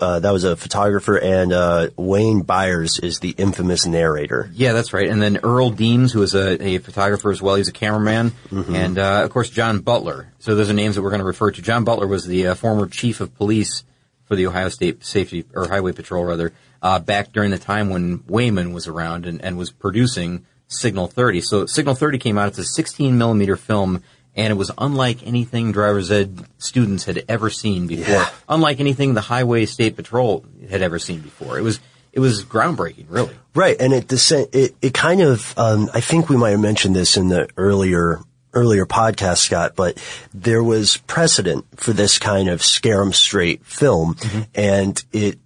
[0.00, 4.50] Uh, that was a photographer, and uh, Wayne Byers is the infamous narrator.
[4.54, 5.08] Yeah, that's right.
[5.08, 7.56] And then Earl Deems, who is a, a photographer as well.
[7.56, 8.30] He's a cameraman.
[8.50, 8.74] Mm-hmm.
[8.74, 10.32] And, uh, of course, John Butler.
[10.38, 11.60] So those are names that we're going to refer to.
[11.60, 13.84] John Butler was the uh, former chief of police
[14.24, 18.22] for the Ohio State Safety, or Highway Patrol rather, uh, back during the time when
[18.26, 21.40] Wayman was around and, and was producing Signal 30.
[21.42, 22.48] So Signal 30 came out.
[22.48, 24.02] It's a 16 millimeter film.
[24.36, 28.14] And it was unlike anything driver's ed students had ever seen before.
[28.14, 28.30] Yeah.
[28.48, 31.58] Unlike anything the Highway State Patrol had ever seen before.
[31.58, 31.80] It was,
[32.12, 33.34] it was groundbreaking, really.
[33.54, 34.10] Right, and it.
[34.52, 35.52] It it kind of.
[35.58, 38.20] Um, I think we might have mentioned this in the earlier
[38.52, 39.72] earlier podcast, Scott.
[39.76, 39.98] But
[40.32, 44.40] there was precedent for this kind of scare 'em straight film, Mm-hmm.
[44.54, 45.38] and it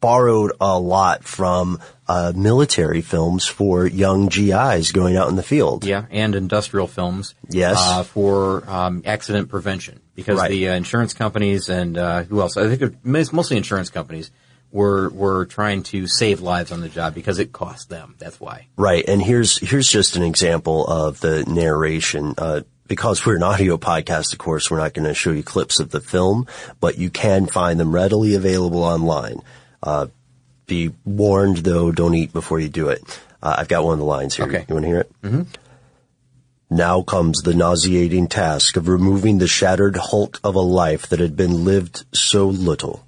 [0.00, 5.84] borrowed a lot from uh, military films for young GIs going out in the field.
[5.84, 7.34] Yeah, and industrial films.
[7.48, 7.76] Yes.
[7.80, 10.50] Uh, for um, accident prevention, because Right.
[10.50, 12.56] the uh, insurance companies and uh, who else?
[12.56, 14.30] I think it was mostly insurance companies
[14.70, 18.16] were were trying to save lives on the job because it cost them.
[18.18, 18.66] That's why.
[18.76, 22.34] Right, and here's here's just an example of the narration.
[22.36, 25.80] Uh, because we're an audio podcast, of course, we're not going to show you clips
[25.80, 26.46] of the film,
[26.80, 29.40] but you can find them readily available online.
[29.82, 30.08] Uh,
[30.66, 33.20] be warned, though, don't eat before you do it.
[33.42, 34.46] Uh, I've got one of the lines here.
[34.46, 34.64] Okay.
[34.68, 35.12] You want to hear it?
[35.22, 35.42] Mm-hmm.
[36.70, 41.36] Now comes the nauseating task of removing the shattered hulk of a life that had
[41.36, 43.04] been lived so little.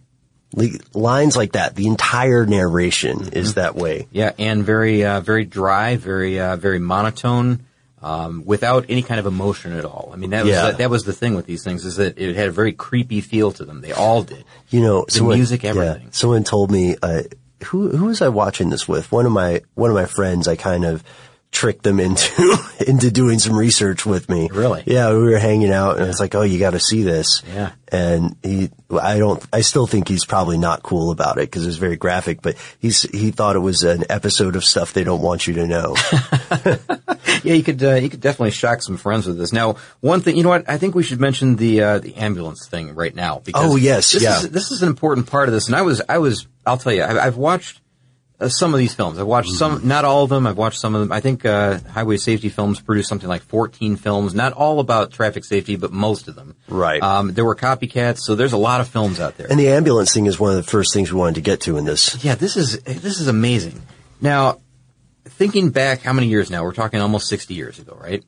[0.52, 4.06] Li- Lines like that, the entire narration is that way.
[4.12, 7.64] Yeah, and very uh, very dry, very uh, very monotone.
[8.02, 10.10] Um, without any kind of emotion at all.
[10.12, 10.70] I mean, that was Yeah.
[10.72, 13.50] that was the thing with these things is that it had a very creepy feel
[13.52, 13.80] to them.
[13.80, 14.44] They all did.
[14.68, 16.08] You know, The someone- music, yeah, everything.
[16.12, 17.22] someone told me, uh,
[17.66, 19.12] who who was I watching this with?
[19.12, 20.48] One of my one of my friends.
[20.48, 21.04] I kind of
[21.56, 24.50] tricked them into into doing some research with me.
[24.52, 24.82] Really?
[24.86, 27.42] Yeah, we were hanging out, and it's like, oh, you got to see this.
[27.48, 27.72] Yeah.
[27.90, 31.68] And he, I don't, I still think he's probably not cool about it because it
[31.68, 32.42] was very graphic.
[32.42, 35.66] But he's he thought it was an episode of stuff they don't want you to
[35.66, 35.96] know.
[37.42, 39.52] yeah, you could uh, you could definitely shock some friends with this.
[39.52, 40.68] Now, one thing, you know what?
[40.68, 43.38] I think we should mention the uh, the ambulance thing right now.
[43.38, 44.38] Because Oh, yes, this yeah.
[44.40, 45.68] Is, this is an important part of this.
[45.68, 47.80] And I was I was I'll tell you, I, I've watched
[48.38, 49.18] uh, some of these films.
[49.18, 50.46] I've watched some, not all of them.
[50.46, 51.12] I've watched some of them.
[51.12, 55.44] I think uh, Highway Safety Films produced something like 14 films, not all about traffic
[55.44, 56.54] safety, but most of them.
[56.68, 57.02] Right.
[57.02, 59.46] Um, there were copycats, so there's a lot of films out there.
[59.48, 61.78] and the ambulance thing is one of the first things we wanted to get to
[61.78, 62.22] in this.
[62.24, 63.80] Yeah, this is this is amazing.
[64.20, 64.60] Now,
[65.24, 66.62] thinking back, how many years now?
[66.62, 68.22] We're talking almost sixty years ago, right?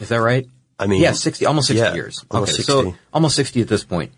[0.00, 0.46] Is that right?
[0.78, 2.24] I mean, yeah, sixty, almost sixty yeah, years.
[2.30, 2.72] almost okay, 60.
[2.72, 4.12] so almost sixty at this point.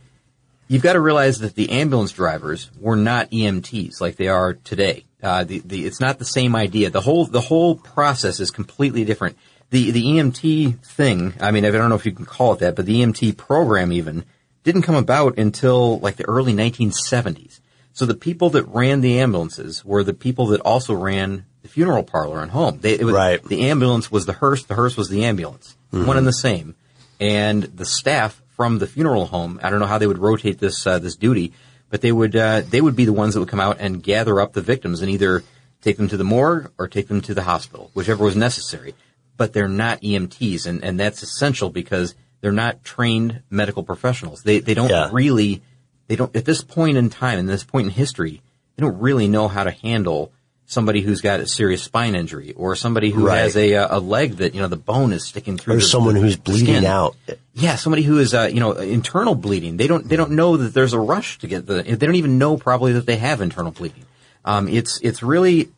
[0.69, 5.05] You've got to realize that the ambulance drivers were not EMTs like they are today.
[5.25, 6.91] Uh, the, the, it's not the same idea.
[6.91, 9.37] The whole the whole process is completely different.
[9.71, 12.77] The the EMT thing, I mean, I don't know if you can call it that,
[12.77, 14.25] but the EMT program even
[14.63, 17.61] didn't come about until like the early 1970s.
[17.93, 22.03] So the people that ran the ambulances were the people that also ran the funeral
[22.03, 22.79] parlor and home.
[22.81, 23.43] They, it was, Right.
[23.43, 24.65] The ambulance was the hearse.
[24.65, 25.77] The hearse was the ambulance.
[25.93, 26.07] Mhm.
[26.07, 26.75] One and the same.
[27.21, 30.87] And the staff from the funeral home, I don't know how they would rotate this
[30.87, 31.53] uh, this duty,
[31.91, 34.41] but they would uh, they would be the ones that would come out and gather
[34.41, 35.43] up the victims and either
[35.83, 38.95] take them to the morgue or take them to the hospital, whichever was necessary.
[39.37, 44.43] But they're not EMTs, and, and that's essential because they're not trained medical professionals.
[44.43, 45.09] They they don't Yeah.
[45.13, 45.63] really
[46.09, 48.43] they don't at this point in time in this point in history
[48.77, 50.33] they don't really know how to handle
[50.67, 53.39] somebody who's got a serious spine injury or somebody who Right.
[53.39, 56.15] has a a leg that you know the bone is sticking through Or the- someone
[56.15, 56.85] the who's bleeding skin.
[56.85, 57.17] out.
[57.55, 59.77] Yeah, somebody who is, uh, you know, internal bleeding.
[59.77, 62.39] They don't, they don't know that there's a rush to get the, they don't even
[62.39, 64.05] know probably that they have internal bleeding.
[64.45, 65.71] Um, it's, it's really,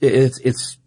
[0.00, 0.78] it's, it's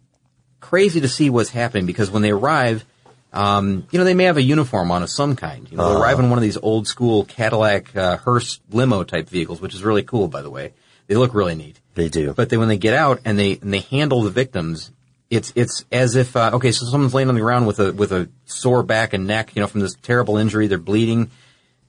[0.60, 2.84] crazy to see what's happening because when they arrive,
[3.32, 5.70] um, you know, they may have a uniform on of some kind.
[5.70, 9.28] You know, they arrive in one of these old school Cadillac, uh, hearse limo type
[9.28, 10.72] vehicles, which is really cool, by the way.
[11.06, 11.80] They look really neat.
[11.94, 12.34] They do.
[12.34, 14.90] But then when they get out and they and they handle the victims,
[15.30, 18.12] it's it's as if uh, okay, so someone's laying on the ground with a with
[18.12, 21.30] a sore back and neck, you know, from this terrible injury, they're bleeding.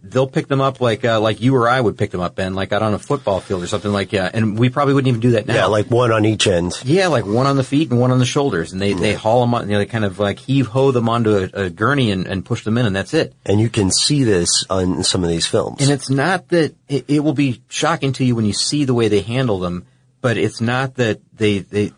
[0.03, 2.55] They'll pick them up like uh, like you or I would pick them up, Ben,
[2.55, 4.33] like out on a football field or something like that.
[4.33, 5.53] And we probably wouldn't even do that now.
[5.53, 6.73] Yeah, like one on each end.
[6.83, 9.41] Yeah, like one on the feet and one on the shoulders, and they, they haul
[9.41, 9.67] them on.
[9.67, 12.43] You know, they kind of like heave ho them onto a, a gurney and, and
[12.43, 13.35] push them in, and that's it.
[13.45, 15.81] And you can see this on some of these films.
[15.81, 18.95] And it's not that it, it will be shocking to you when you see the
[18.95, 19.85] way they handle them,
[20.19, 21.91] but it's not that they they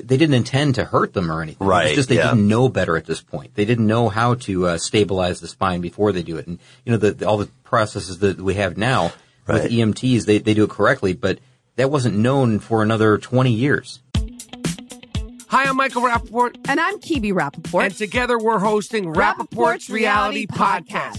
[0.00, 1.66] they didn't intend to hurt them or anything.
[1.66, 2.30] Right, It's just they yeah.
[2.30, 3.54] didn't know better at this point.
[3.54, 6.46] They didn't know how to uh, stabilize the spine before they do it.
[6.46, 9.12] And you know the, the- all the processes that we have now
[9.46, 9.64] Right.
[9.64, 11.38] with EMTs, they they do it correctly, but
[11.76, 14.00] that wasn't known for another twenty years.
[15.48, 16.56] Hi, I'm Michael Rappaport.
[16.68, 17.84] And I'm Kibi Rappaport.
[17.84, 21.18] And together we're hosting Rappaport's Reality Podcast.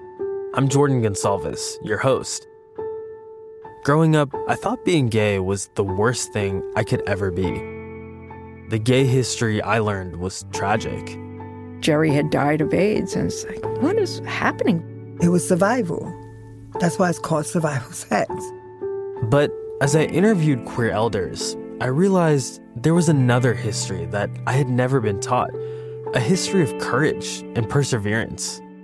[0.53, 2.45] I'm Jordan Gonsalves, your host.
[3.85, 7.49] Growing up, I thought being gay was the worst thing I could ever be.
[8.67, 11.17] The gay history I learned was tragic.
[11.79, 15.17] Jerry had died of AIDS, and it's like, what is happening?
[15.21, 16.13] It was survival.
[16.81, 18.29] That's why it's called survival sex.
[19.23, 24.67] But as I interviewed queer elders, I realized there was another history that I had
[24.67, 25.51] never been taught
[26.13, 28.59] a history of courage and perseverance.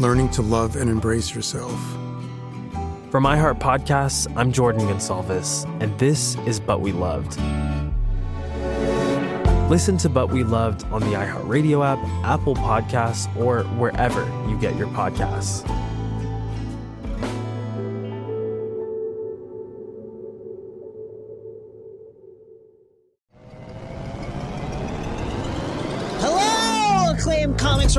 [0.00, 1.72] learning to love and embrace yourself.
[3.10, 7.36] From iHeart Podcasts, I'm Jordan Gonsalves, and this is But We Loved.
[9.68, 14.76] Listen to But We Loved on the iHeartRadio app, Apple Podcasts, or wherever you get
[14.76, 15.68] your podcasts.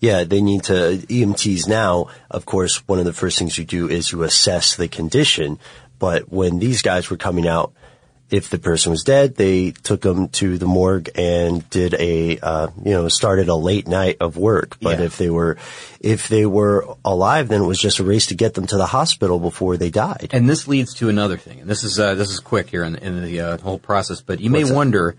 [0.00, 3.88] Yeah, they need to, EMTs now, of course, one of the first things you do
[3.88, 5.58] is you assess the condition.
[5.98, 7.72] But when these guys were coming out,
[8.28, 12.68] if the person was dead, they took them to the morgue and did a, uh,
[12.84, 14.78] you know, started a late night of work.
[14.80, 15.56] But if they were,
[16.00, 18.86] if they were alive, then it was just a race to get them to the
[18.86, 20.30] hospital before they died.
[20.32, 21.60] And this leads to another thing.
[21.60, 24.40] And this is uh, this is quick here in, in the uh, whole process, but
[24.40, 24.74] you may that?
[24.74, 25.16] wonder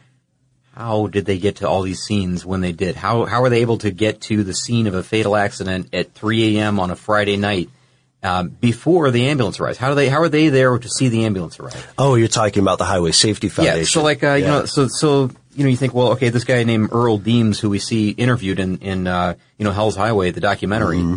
[0.78, 2.96] how did they get to all these scenes when they did?
[2.96, 6.14] How how were they able to get to the scene of a fatal accident at
[6.14, 6.80] 3 a.m.
[6.80, 7.70] on a Friday night
[8.22, 9.80] um, before the ambulance arrives?
[9.80, 11.94] How do they how are they there to see the ambulance arrive?
[11.98, 13.80] Oh, you're talking about the Highway Safety Foundation.
[13.80, 16.44] Yeah, so like uh, you know, so so you know, you think, well, okay, this
[16.44, 20.30] guy named Earl Deems, who we see interviewed in in uh, you know Hell's Highway,
[20.30, 21.00] the documentary.
[21.00, 21.16] Mm-hmm.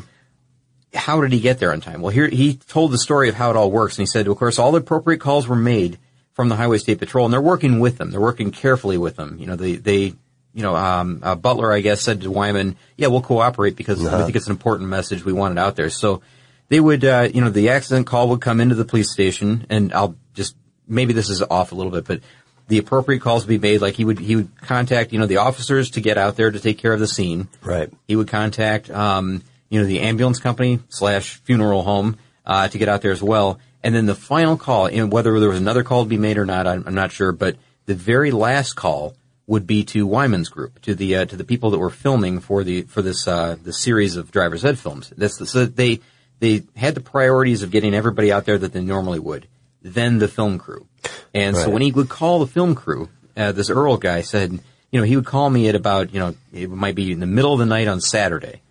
[0.94, 2.00] How did he get there on time?
[2.00, 4.36] Well, here he told the story of how it all works, and he said, of
[4.38, 5.98] course, all the appropriate calls were made
[6.40, 8.10] from the Highway State Patrol, and they're working with them.
[8.10, 9.36] They're working carefully with them.
[9.38, 10.14] You know, they they
[10.54, 14.16] you know, um, uh, Butler, I guess, said to Wayman, "Yeah, we'll cooperate because Uh-huh.
[14.16, 15.22] we think it's an important message.
[15.22, 16.22] We want it out there." So
[16.70, 19.92] they would, uh, you know, the accident call would come into the police station, and
[19.92, 20.56] I'll just
[20.88, 22.20] maybe this is off a little bit, but
[22.68, 23.82] the appropriate calls would be made.
[23.82, 26.58] Like he would he would contact you know the officers to get out there to
[26.58, 27.48] take care of the scene.
[27.62, 27.90] Right.
[28.08, 32.16] He would contact um, you know the ambulance company slash funeral home
[32.46, 33.60] uh, to get out there as well.
[33.82, 36.44] And then the final call, and whether there was another call to be made or
[36.44, 37.32] not, I'm, I'm not sure.
[37.32, 37.56] But
[37.86, 39.14] the very last call
[39.46, 42.62] would be to Wayman's group, to the uh, to the people that were filming for
[42.62, 45.12] the for this uh, the series of driver's ed films.
[45.16, 46.00] That's so they
[46.38, 49.48] they had the priorities of getting everybody out there that they normally would.
[49.82, 50.86] Then the film crew,
[51.34, 54.52] and so when he would call the film crew, uh, this Earl guy said,
[54.92, 57.26] you know, he would call me at about you know it might be in the
[57.26, 58.62] middle of the night on Saturday,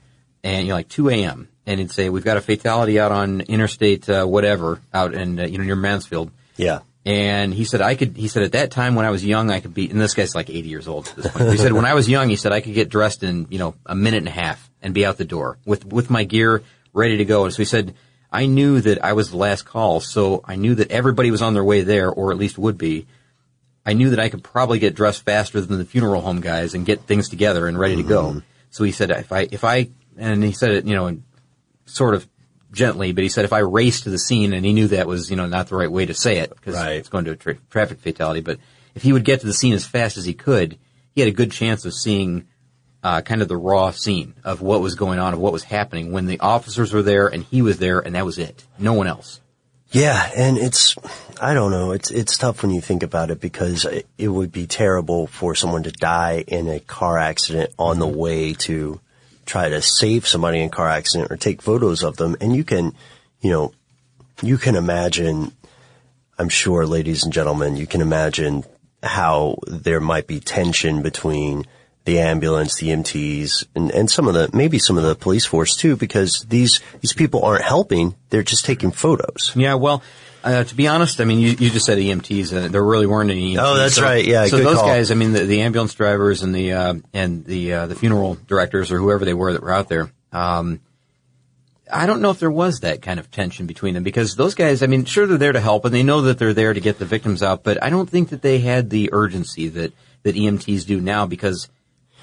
[0.43, 1.49] and you know like 2 a.m.
[1.69, 5.45] and he'd say we've got a fatality out on Interstate uh, whatever out in uh,
[5.45, 6.31] you know near Mansfield.
[6.57, 6.79] Yeah.
[7.05, 8.17] And he said I could.
[8.17, 9.89] He said at that time when I was young, I could be.
[9.89, 11.51] And this guy's like 80 years old at this point.
[11.51, 13.75] he said when I was young, he said I could get dressed in you know
[13.85, 17.17] a minute and a half and be out the door with with my gear ready
[17.17, 17.45] to go.
[17.45, 17.93] And so he said
[18.31, 21.53] I knew that I was the last call, so I knew that everybody was on
[21.53, 23.05] their way there, or at least would be.
[23.85, 26.85] I knew that I could probably get dressed faster than the funeral home guys and
[26.85, 28.41] get things together and ready to go.
[28.71, 31.23] So he said if I if I and he said it you know in
[31.89, 32.27] sort of
[32.71, 35.29] gently, but he said if I raced to the scene, and he knew that was
[35.29, 37.57] you know not the right way to say it because it's going to a tra-
[37.69, 38.41] traffic fatality.
[38.41, 38.59] But
[38.95, 40.77] if he would get to the scene as fast as he could,
[41.13, 42.47] he had a good chance of seeing
[43.03, 46.11] uh, kind of the raw scene of what was going on, of what was happening
[46.11, 48.65] when the officers were there and he was there, and that was it.
[48.77, 49.39] No one else.
[49.91, 50.95] Yeah, and it's
[51.41, 54.51] I don't know, it's it's tough when you think about it because it, it would
[54.51, 58.99] be terrible for someone to die in a car accident on the way to
[59.49, 62.63] try to save somebody in a car accident or take photos of them and you
[62.63, 62.93] can,
[63.41, 63.73] you know,
[64.41, 65.51] you can imagine
[66.39, 68.63] I'm sure ladies and gentlemen, you can imagine
[69.03, 71.65] how there might be tension between
[72.05, 75.75] the ambulance, the MTs, and, and some of the, maybe some of the police force
[75.75, 78.15] too, because these, these people aren't helping.
[78.29, 79.51] They're just taking photos.
[79.53, 80.01] Yeah, well,
[80.43, 83.29] uh, to be honest, I mean, you, you just said EMTs, and there really weren't
[83.31, 83.55] any.
[83.55, 83.59] EMTs.
[83.61, 84.23] Oh, that's So- right.
[84.25, 84.87] Yeah, So those call.
[84.87, 88.37] guys, I mean, the, the ambulance drivers and the uh, and the uh, the funeral
[88.47, 90.11] directors or whoever they were that were out there.
[90.31, 90.79] Um,
[91.91, 94.83] I don't know if there was that kind of tension between them because those guys,
[94.83, 96.99] I mean, sure they're there to help and they know that they're there to get
[96.99, 100.85] the victims out, but I don't think that they had the urgency that that EMTs
[100.85, 101.67] do now because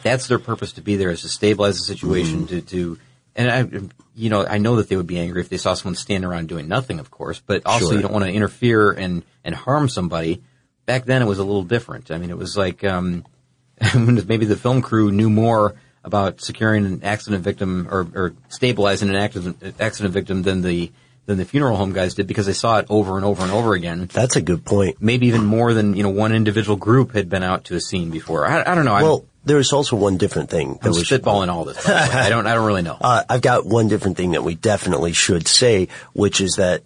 [0.05, 2.59] that's their purpose to be there is to stabilize the situation, Mm-hmm.
[2.59, 2.99] to to
[3.35, 3.81] and I,
[4.17, 6.49] you know, I know that they would be angry if they saw someone standing around
[6.49, 7.95] doing nothing, of course, but also Sure.
[7.95, 10.43] you don't want to interfere and, and harm somebody.
[10.87, 12.11] Back then it was a little different.
[12.11, 13.25] I mean, it was like, um,
[13.95, 19.17] maybe the film crew knew more about securing an accident victim or, or stabilizing an
[19.17, 20.91] accident, accident victim than the,
[21.27, 23.75] than the funeral home guys did because they saw it over and over and over
[23.75, 24.09] again.
[24.12, 24.97] That's a good point.
[25.03, 28.11] Maybe even more than, you know, one individual group had been out to a scene
[28.11, 28.47] before.
[28.47, 28.95] I, I don't know.
[28.95, 29.05] I'm-
[29.47, 31.86] Well, there's also one different thing I'm spitballing all this.
[31.88, 32.47] I don't.
[32.47, 32.97] I don't really know.
[33.01, 36.82] Uh, I've got one different thing that we definitely should say, which is that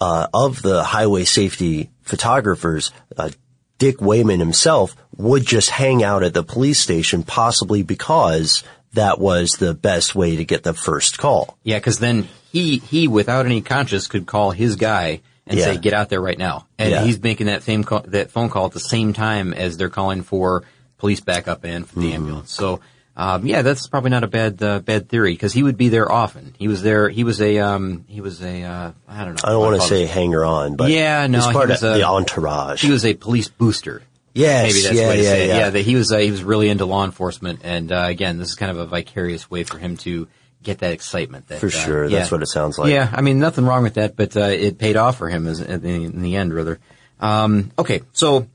[0.00, 3.30] uh, of the highway safety photographers, uh,
[3.78, 8.62] Dick Wayman himself would just hang out at the police station, possibly because
[8.94, 11.58] that was the best way to get the first call.
[11.62, 15.64] Yeah, because then he he without any conscience could call his guy and Yeah.
[15.66, 17.04] say, "Get out there right now," and Yeah.
[17.04, 20.22] he's making that same call, that phone call at the same time as they're calling
[20.22, 20.62] for
[21.02, 22.14] police backup and for the Mm-hmm.
[22.14, 22.52] ambulance.
[22.52, 22.80] So.
[23.14, 26.10] Um, yeah, that's probably not a bad uh, bad theory because he would be there
[26.10, 26.54] often.
[26.58, 27.10] He was there.
[27.10, 29.42] He was a um, he was a uh, I don't know.
[29.44, 31.98] I don't want to say hanger on, but yeah, no, he part was of a-
[31.98, 32.80] the entourage.
[32.80, 34.00] He was a police booster.
[34.32, 35.48] Yes, maybe that's yeah, the way to yeah, say it.
[35.48, 35.58] yeah.
[35.58, 38.48] Yeah, that he was uh, he was really into law enforcement, and uh, again, this
[38.48, 40.26] is kind of a vicarious way for him to
[40.62, 41.48] get that excitement.
[41.48, 42.20] That, For uh, sure, yeah.
[42.20, 42.90] that's what it sounds like.
[42.90, 45.60] Yeah, I mean, nothing wrong with that, but uh, it paid off for him as,
[45.60, 46.80] in, the, in the end, rather.
[47.20, 48.46] Um, okay, so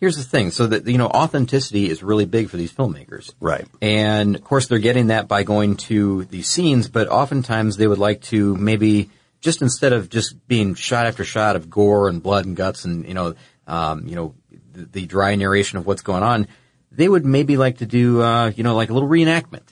[0.00, 3.66] here's the thing: so that you know, authenticity is really big for these filmmakers, Right.
[3.80, 6.88] and of course, they're getting that by going to these scenes.
[6.88, 11.56] But oftentimes, they would like to maybe just instead of just being shot after shot
[11.56, 13.34] of gore and blood and guts, and you know,
[13.66, 14.34] um, you know,
[14.72, 16.46] the, the dry narration of what's going on,
[16.92, 19.62] they would maybe like to do, uh, you know, like a little reenactment.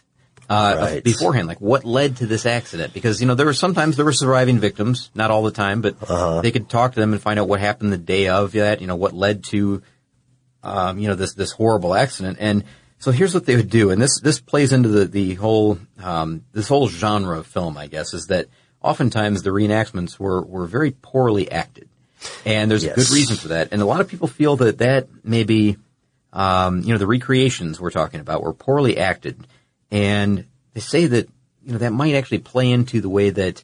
[0.50, 1.04] Uh, Right.
[1.04, 2.94] beforehand, like what led to this accident?
[2.94, 5.96] Because you know there were sometimes there were surviving victims, not all the time, but
[6.02, 6.40] Uh-huh.
[6.40, 8.80] they could talk to them and find out what happened the day of that.
[8.80, 9.82] You know what led to
[10.62, 12.38] um, you know, this, this horrible accident.
[12.40, 12.64] And
[12.98, 13.90] so here's what they would do.
[13.90, 17.86] And this, this plays into the, the whole, um, this whole genre of film, I
[17.86, 18.46] guess, is that
[18.82, 21.88] oftentimes the reenactments were, were very poorly acted.
[22.44, 23.68] And there's a good reason for that.
[23.70, 25.76] And a lot of people feel that that maybe,
[26.32, 29.46] um, you know, the recreations we're talking about were poorly acted.
[29.92, 31.28] And they say that,
[31.64, 33.62] you know, that might actually play into the way that,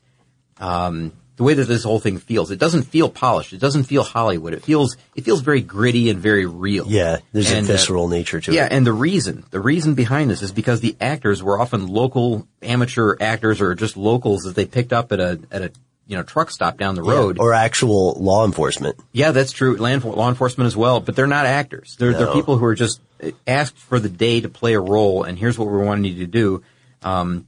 [0.58, 2.50] um, the way that this whole thing feels.
[2.50, 3.52] It doesn't feel polished.
[3.52, 4.54] It doesn't feel Hollywood.
[4.54, 6.86] It feels, it feels very gritty and very real.
[6.86, 8.70] Yeah, there's And, a uh, visceral nature to yeah, it.
[8.70, 12.46] Yeah, and the reason, the reason behind this is because the actors were often local
[12.62, 15.72] amateur actors or just locals that they picked up at a, at a,
[16.06, 17.38] you know, truck stop down the road.
[17.38, 18.96] Yeah, or actual law enforcement.
[19.10, 19.76] Yeah, that's true.
[19.76, 21.96] Land, law enforcement as well, but they're not actors.
[21.98, 23.00] They're, they're people who are just
[23.46, 26.30] asked for the day to play a role, and here's what we're wanting you to
[26.30, 26.62] do.
[27.02, 27.46] Um,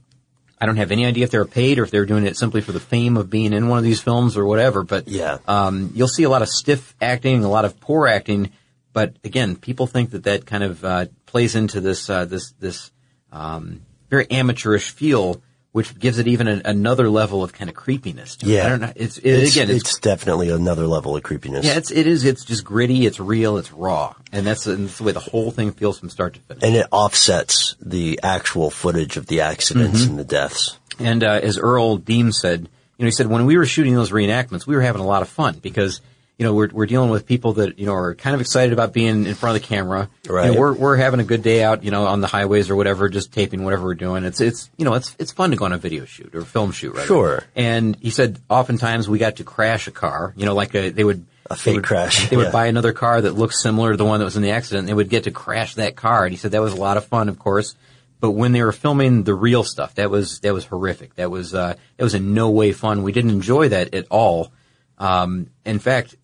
[0.59, 2.71] I don't have any idea if they're paid or if they're doing it simply for
[2.71, 4.83] the fame of being in one of these films or whatever.
[4.83, 5.37] But Yeah.
[5.47, 8.49] um, you'll see a lot of stiff acting, a lot of poor acting.
[8.93, 12.91] But again, people think that that kind of uh, plays into this uh, this this
[13.31, 15.41] um, very amateurish feel,
[15.77, 18.35] which gives it even another level of kind of creepiness.
[18.37, 18.49] To it.
[18.49, 18.65] Yeah.
[18.65, 18.91] I don't know.
[18.95, 21.63] It's, it, It's, again, it's it's definitely another level of creepiness.
[21.65, 22.25] yeah, it's, it is.
[22.25, 23.05] It's just gritty.
[23.05, 23.57] It's real.
[23.57, 26.39] It's raw, and that's, and that's the way the whole thing feels from start to
[26.39, 26.63] finish.
[26.63, 30.09] and it offsets the actual footage of the accidents Mhm.
[30.09, 30.77] and the deaths.
[30.99, 32.61] And uh, as Earl Deem said,
[32.97, 35.21] you know, he said when we were shooting those reenactments, we were having a lot
[35.21, 36.01] of fun because
[36.37, 38.93] you know we're we're dealing with people that you know are kind of excited about
[38.93, 40.09] being in front of the camera.
[40.23, 40.57] You know, Right.
[40.59, 43.31] we're we're having a good day out, you know, on the highways or whatever, just
[43.33, 44.23] taping whatever we're doing.
[44.23, 46.71] It's it's you know it's it's fun to go on a video shoot or film
[46.71, 47.07] shoot, right?
[47.07, 47.43] Sure.
[47.55, 50.33] And he said oftentimes we got to crash a car.
[50.37, 52.51] You know, like a, they would A they fake would- crash, They would yeah.
[52.51, 54.81] buy another car that looks similar to the one that was in the accident.
[54.81, 56.97] and They would get to crash that car, and he said that was a lot
[56.97, 57.73] of fun, of course.
[58.19, 61.15] But when they were filming the real stuff, that was that was horrific.
[61.15, 63.01] That was uh, that was in no way fun.
[63.03, 64.51] We didn't enjoy that at all.
[64.97, 66.15] Um, in fact,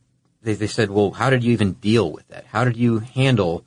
[0.43, 2.45] they, they said, "Well, how did you even deal with that?
[2.45, 3.65] How did you handle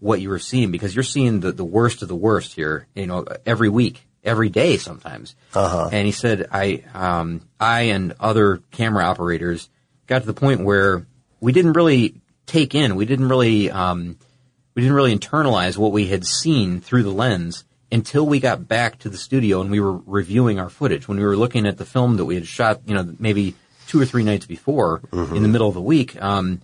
[0.00, 0.70] what you were seeing?
[0.70, 2.86] Because you're seeing the, the worst of the worst here.
[2.94, 5.88] You know, every week, every day, sometimes." Uh-huh.
[5.92, 9.68] And he said, "I, um, I and other camera operators
[10.06, 11.06] got to the point where
[11.40, 14.18] we didn't really take in, we didn't really, um,
[14.74, 18.98] we didn't really internalize what we had seen through the lens until we got back
[18.98, 21.06] to the studio and we were reviewing our footage.
[21.06, 23.54] When we were looking at the film that we had shot, you know, maybe
[23.88, 25.00] two or three nights before
[25.34, 26.60] in the middle of the week, um,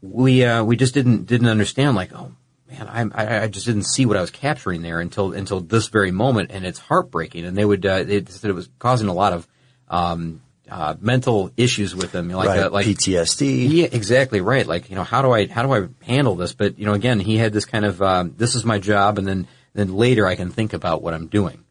[0.00, 1.96] we uh, we just didn't didn't understand.
[1.96, 2.32] Like, oh
[2.70, 5.88] man, I, I I just didn't see what I was capturing there until until this
[5.88, 7.44] very moment, and it's heartbreaking.
[7.44, 9.48] And they would uh, they said it was causing a lot of
[9.88, 10.40] um,
[10.70, 13.68] uh, mental issues with them, you know, like Right, uh, like PTSD.
[13.70, 14.66] Yeah, exactly right.
[14.66, 16.52] Like you know, how do I how do I handle this?
[16.52, 19.26] But you know, again, he had this kind of um, this is my job, and
[19.26, 21.64] then then later I can think about what I'm doing.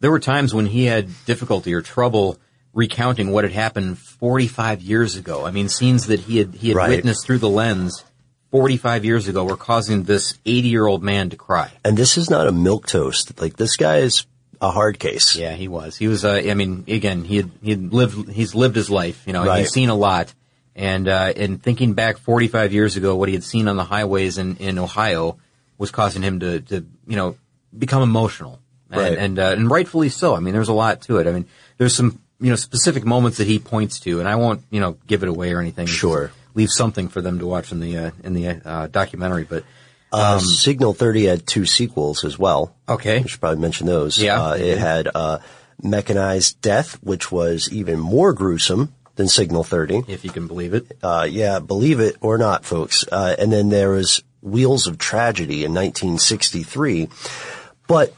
[0.00, 2.38] There were times when he had difficulty or trouble
[2.74, 5.44] recounting what had happened 45 years ago.
[5.44, 6.88] I mean, scenes that he had he had Right.
[6.90, 8.04] witnessed through the lens
[8.50, 11.70] 45 years ago were causing this 80 year old man to cry.
[11.84, 13.40] And this is not a milk toast.
[13.40, 14.26] Like this guy is
[14.60, 15.36] a hard case.
[15.36, 15.96] Yeah, he was.
[15.96, 16.24] He was.
[16.24, 18.30] Uh, I mean, again, he had he had lived.
[18.30, 19.22] He's lived his life.
[19.26, 19.60] You know, Right.
[19.60, 20.32] he's seen a lot.
[20.74, 24.38] And uh, and thinking back 45 years ago, what he had seen on the highways
[24.38, 25.36] in, in Ohio
[25.76, 27.36] was causing him to, to you know
[27.76, 28.60] become emotional,
[28.90, 29.18] and Right.
[29.18, 30.34] and, uh, and rightfully so.
[30.34, 31.26] I mean, there's a lot to it.
[31.26, 31.44] I mean,
[31.76, 34.98] there's some you know specific moments that he points to, and I won't you know
[35.06, 35.86] give it away or anything.
[35.86, 36.26] Sure.
[36.28, 39.64] Just leave something for them to watch in the uh, in the uh, documentary, but.
[40.12, 42.74] Uh, Um, Signal 30 had two sequels as well.
[42.86, 43.20] Okay.
[43.22, 44.18] We should probably mention those.
[44.18, 44.42] Yeah.
[44.42, 45.38] Uh, it had uh,
[45.82, 50.02] Mechanized Death, which was even more gruesome than Signal 30.
[50.08, 50.98] If you can believe it.
[51.02, 53.06] Uh, yeah, believe it or not, folks.
[53.10, 57.08] Uh, and then there was Wheels of Tragedy in 1963.
[57.88, 58.12] But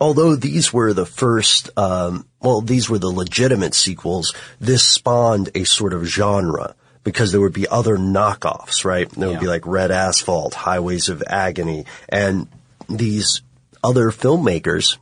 [0.00, 5.64] although these were the first, um, well, these were the legitimate sequels, this spawned a
[5.64, 6.74] sort of genre
[7.04, 9.08] because there would be other knockoffs, right?
[9.10, 12.48] There would be like Red Asphalt, Highways of Agony, and
[12.88, 13.42] these
[13.82, 14.98] other filmmakers,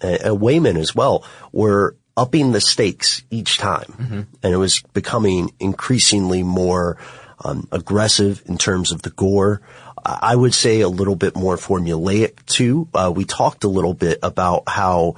[0.00, 3.94] and, and Wayman as well, were upping the stakes each time.
[4.42, 6.98] And it was becoming increasingly more
[7.44, 9.60] um, aggressive in terms of the gore.
[10.04, 12.88] I would say a little bit more formulaic too.
[12.94, 15.14] Uh, we talked a little bit about how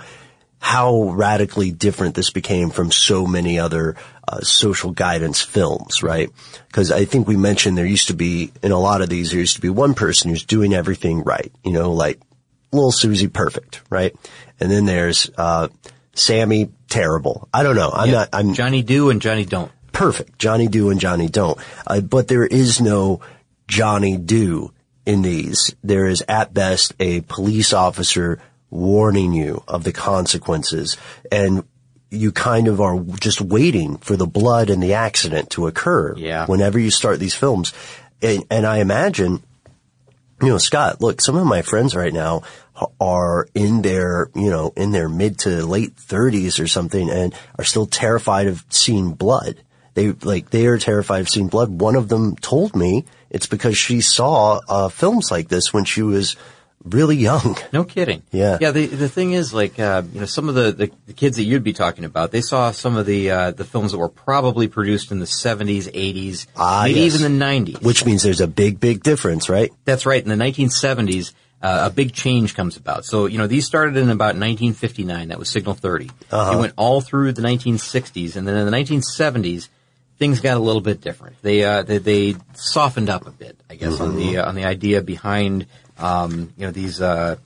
[0.58, 6.30] how radically different this became from so many other uh, social guidance films, right?
[6.68, 9.40] Because I think we mentioned there used to be in a lot of these there
[9.40, 12.18] used to be one person who's doing everything right, you know, like
[12.72, 14.14] little Susie perfect, right?
[14.58, 15.68] And then there's uh,
[16.14, 17.48] Sammy terrible.
[17.52, 17.90] I don't know.
[17.90, 18.14] I'm Yeah.
[18.14, 18.28] not.
[18.32, 19.70] I'm Johnny Do and Johnny Don't.
[19.92, 20.38] perfect.
[20.38, 21.58] Johnny do and Johnny don't.
[21.86, 23.20] Uh, but there is no
[23.68, 24.72] Johnny do
[25.06, 25.74] in these.
[25.82, 28.40] There is at best a police officer
[28.70, 30.96] warning you of the consequences
[31.30, 31.64] and
[32.10, 36.46] you kind of are just waiting for the blood and the accident to occur Yeah.
[36.46, 37.72] whenever you start these films.
[38.22, 39.42] And, and I imagine
[40.42, 42.42] you know, Scott, look, some of my friends right now
[43.00, 47.64] are in their, you know, in their mid to late thirties or something and are
[47.64, 49.62] still terrified of seeing blood.
[49.94, 51.80] They, like, they are terrified of seeing blood.
[51.80, 56.00] One of them told me it's because she saw, uh, films like this when she
[56.02, 56.36] was
[56.84, 57.56] really young.
[57.72, 58.22] No kidding.
[58.30, 58.58] Yeah.
[58.60, 58.70] Yeah.
[58.70, 61.44] The the thing is, like, uh, you know, some of the, the, the kids that
[61.44, 64.68] you'd be talking about, they saw some of the uh, the films that were probably
[64.68, 67.14] produced in the seventies, eighties, Ah, maybe yes.
[67.14, 67.80] even the nineties.
[67.80, 69.72] Which means there's a big, big difference, right?
[69.84, 70.22] That's right.
[70.22, 71.32] In the nineteen seventies,
[71.62, 73.06] uh, a big change comes about.
[73.06, 75.28] So, you know, these started in about 1959.
[75.28, 76.10] That was Signal 30.
[76.30, 76.52] Uh-huh.
[76.52, 79.70] It went all through the 1960s, and then in the 1970s,
[80.18, 81.40] things got a little bit different.
[81.42, 84.64] They uh, they, they softened up a bit, I guess, on the uh, on the
[84.64, 85.66] idea behind
[85.98, 87.36] um, you know these uh,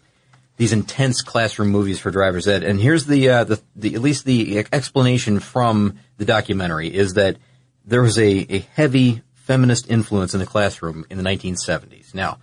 [0.57, 2.65] these intense classroom movies for driver's ed.
[2.65, 7.37] And here's the uh, the, the at least the explanation from the documentary is that
[7.85, 12.15] there was a, a heavy feminist influence in the classroom in the 1970s.
[12.15, 12.39] Now,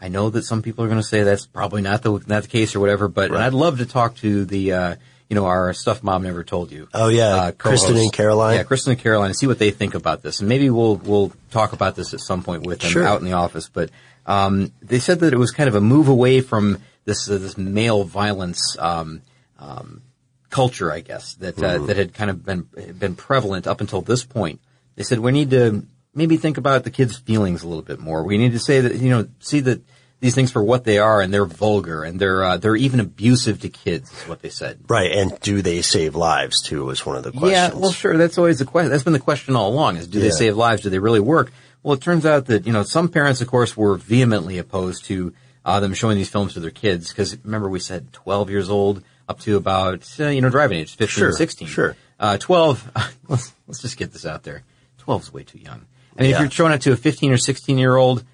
[0.00, 2.48] I know that some people are going to say that's probably not the not the
[2.48, 4.96] case or whatever, but and I'd love to talk to the uh,
[5.32, 6.88] you know our stuff mom never told you.
[6.92, 7.34] Oh, yeah.
[7.36, 8.56] uh, Kristen and Caroline?
[8.56, 11.32] Yeah, Kristen and Caroline, and see what they think about this, and maybe we'll we'll
[11.50, 13.06] talk about this at some point with them Sure.
[13.06, 13.70] out in the office.
[13.72, 13.88] But
[14.26, 17.56] um, they said that it was kind of a move away from this uh, this
[17.56, 18.76] male violence.
[18.78, 19.22] Um,
[19.58, 20.02] um,
[20.50, 21.86] culture, I guess, that uh, Mhm.
[21.86, 22.66] that had kind of been
[22.98, 24.60] been prevalent up until this point.
[24.96, 28.22] They said we need to maybe think about the kids' feelings a little bit more.
[28.22, 29.80] We need to say that you know see that
[30.22, 33.60] these things for what they are, and they're vulgar, and they're uh, they're even abusive
[33.60, 34.10] to kids.
[34.10, 34.78] Is what they said.
[34.88, 35.10] Right.
[35.10, 37.52] And do they save lives too was one of the questions.
[37.52, 38.16] Yeah, well, sure.
[38.16, 38.90] That's always the question.
[38.90, 40.82] That's been the question all along: is do they save lives?
[40.82, 41.52] Do they really work?
[41.82, 45.34] Well, it turns out that you know some parents, of course, were vehemently opposed to
[45.64, 49.02] uh, them showing these films to their kids because remember we said 12 years old
[49.28, 51.66] up to about uh, you know driving age 15, Sure, 16.
[51.68, 51.96] sure.
[52.20, 52.90] Uh, 12.
[53.28, 54.62] Let's, let's just get this out there.
[54.98, 55.84] 12 is way too young.
[56.16, 56.36] I mean, Yeah.
[56.36, 58.24] if you're showing it to a 15 or 16 year old,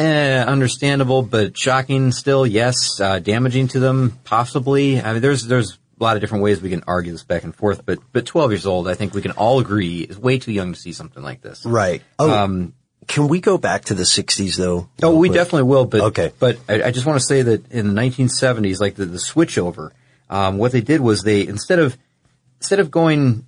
[0.00, 2.46] eh, understandable, but shocking still.
[2.46, 5.00] Yes, uh, damaging to them, possibly.
[5.00, 7.54] I mean, there's there's a lot of different ways we can argue this back and
[7.54, 10.52] forth, but but 12 years old, I think we can all agree is way too
[10.52, 11.64] young to see something like this.
[11.66, 12.02] Right.
[12.18, 12.74] Oh, Um,
[13.06, 14.88] can we go back to the 60s though?
[15.02, 15.38] Oh, we quick?
[15.38, 15.84] definitely will.
[15.84, 16.32] But Okay.
[16.38, 19.90] But I, I just want to say that in the 1970s, like the, the switchover,
[20.28, 21.96] um, what they did was they instead of
[22.60, 23.44] instead of going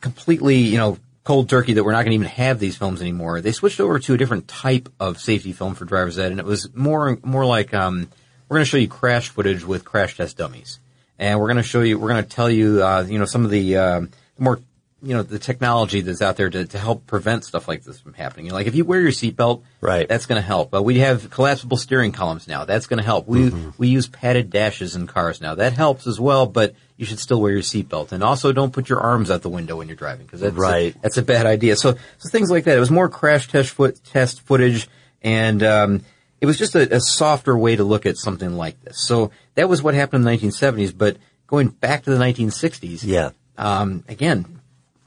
[0.00, 3.40] completely, you know, cold turkey that we're not going to even have these films anymore,
[3.40, 6.46] they switched over to a different type of safety film for driver's ed, and it
[6.46, 8.08] was more more like um,
[8.48, 10.78] we're going to show you crash footage with crash test dummies,
[11.18, 13.44] and we're going to show you, we're going to tell you, uh, you know, some
[13.44, 14.60] of the um, more
[15.02, 18.14] you know the technology that's out there to, to help prevent stuff like this from
[18.14, 18.46] happening.
[18.46, 20.72] You know, like if you wear your seatbelt, right, that's going to help.
[20.74, 22.64] Uh, we have collapsible steering columns now.
[22.64, 23.26] That's going to help.
[23.26, 25.54] We we use padded dashes in cars now.
[25.56, 26.46] That helps as well.
[26.46, 29.48] But you should still wear your seatbelt, and also don't put your arms out the
[29.48, 30.94] window when you're driving because that's Right.
[30.94, 31.74] a, that's a bad idea.
[31.76, 32.76] So so things like that.
[32.76, 34.88] It was more crash test foot test footage,
[35.22, 36.04] and um,
[36.40, 39.04] It was just a, a softer way to look at something like this.
[39.06, 40.96] So that was what happened in the 1970s.
[40.96, 41.16] But
[41.48, 43.30] going back to the 1960s, Yeah.
[43.58, 44.60] um, again,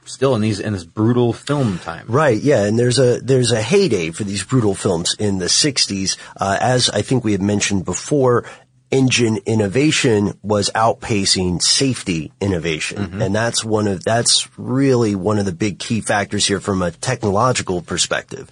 [0.06, 2.06] still in these in this brutal film time.
[2.08, 6.16] Right, yeah, and there's a there's a heyday for these brutal films in the '60s.
[6.36, 8.44] Uh, as I think we had mentioned before,
[8.90, 15.52] engine innovation was outpacing safety innovation, and that's one of that's really one of the
[15.52, 18.50] big key factors here from a technological perspective.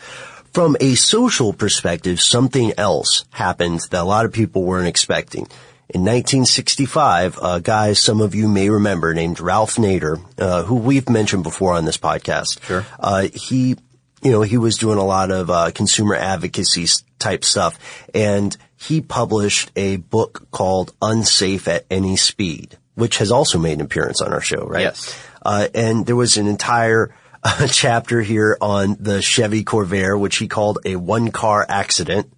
[0.53, 5.49] From a social perspective, something else happened that a lot of people weren't expecting.
[5.91, 11.11] In 1965, a guy some of you may remember named Ralph Nader, uh, who we've
[11.11, 12.63] mentioned before on this podcast.
[12.65, 12.87] Sure.
[12.99, 13.77] Uh, he,
[14.23, 16.87] you know, he was doing a lot of uh, consumer advocacy
[17.19, 17.79] type stuff,
[18.15, 23.83] and he published a book called "Unsafe at Any Speed," which has also made an
[23.83, 24.85] appearance on our show, right?
[24.85, 25.23] Yes.
[25.43, 27.15] Uh, and there was an entire
[27.45, 32.33] uh, chapter here on the Chevy Corvair, which he called a one-car accident,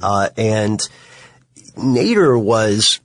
[0.00, 0.80] uh, and
[1.76, 3.00] Nader was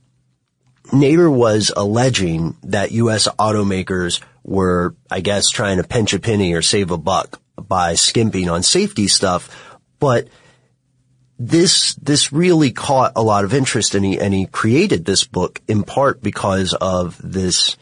[0.86, 3.28] Nader was alleging that U.S.
[3.38, 8.48] automakers were, I guess, trying to pinch a penny or save a buck by skimping
[8.48, 10.28] on safety stuff, but
[11.38, 15.60] this this really caught a lot of interest, and he and he created this book
[15.68, 17.76] in part because of this.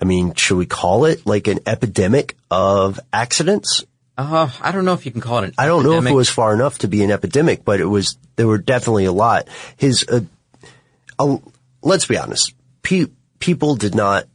[0.00, 3.84] I mean, should we call it like an epidemic of accidents?
[4.16, 6.14] Uh, I don't know if you can call it an I don't know if it
[6.14, 8.18] was far enough to be an epidemic, but it was.
[8.36, 9.48] There were definitely a lot.
[9.76, 10.20] His, uh,
[11.18, 11.38] uh,
[11.82, 13.06] let's be honest, pe-
[13.38, 14.26] people did not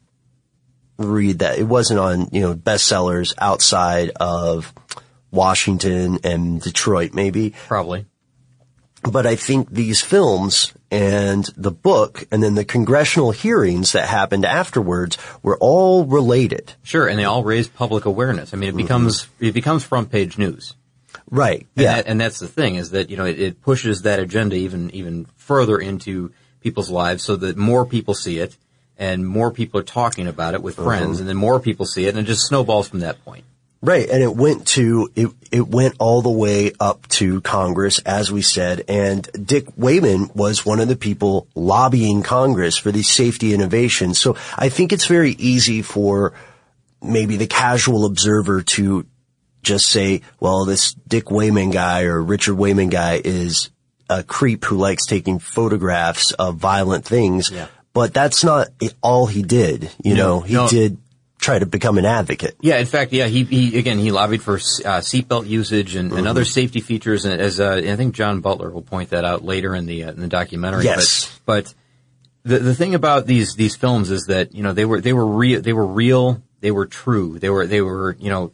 [0.98, 1.60] read that.
[1.60, 4.74] It wasn't on you know bestsellers outside of
[5.32, 7.54] Washington and Detroit, maybe.
[7.68, 8.06] Probably.
[9.04, 14.46] But I think these films and the book and then the congressional hearings that happened
[14.46, 16.74] afterwards were all related.
[16.84, 18.54] Sure, and they all raise public awareness.
[18.54, 20.74] I mean, it becomes it becomes front page news.
[21.30, 21.68] Right.
[21.76, 21.96] And yeah.
[21.96, 24.90] that, and that's the thing is that you know it, it pushes that agenda even
[24.92, 26.32] even further into
[26.62, 28.56] people's lives, so that more people see it,
[28.98, 31.20] and more people are talking about it with friends, Mhm.
[31.22, 33.44] and then more people see it, and it just snowballs from that point.
[33.80, 35.30] Right, and it went to it.
[35.52, 40.66] It went all the way up to Congress, as we said, and Dick Wayman was
[40.66, 44.20] one of the people lobbying Congress for these safety innovations.
[44.20, 46.34] So I think it's very easy for
[47.04, 49.06] maybe the casual observer to
[49.62, 53.70] just say, "Well, this Dick Wayman guy or Richard Wayman guy is
[54.10, 57.68] a creep who likes taking photographs of violent things." Yeah.
[57.94, 58.70] But that's not
[59.02, 59.92] all he did.
[60.04, 60.68] You No, know, he no.
[60.68, 60.98] did
[61.40, 62.56] try to become an advocate.
[62.62, 66.26] Yeah, in fact, yeah, he, he again he lobbied for uh, seatbelt usage and, and
[66.26, 66.30] Mhm.
[66.30, 69.76] other safety features, and as uh, I think John Butler will point that out later
[69.76, 70.84] in the uh, in the documentary.
[70.86, 71.40] Yes.
[71.46, 71.74] but, but
[72.52, 75.26] the the thing about these these films is that you know they were they were
[75.28, 78.52] real they were real they were true they were they were you know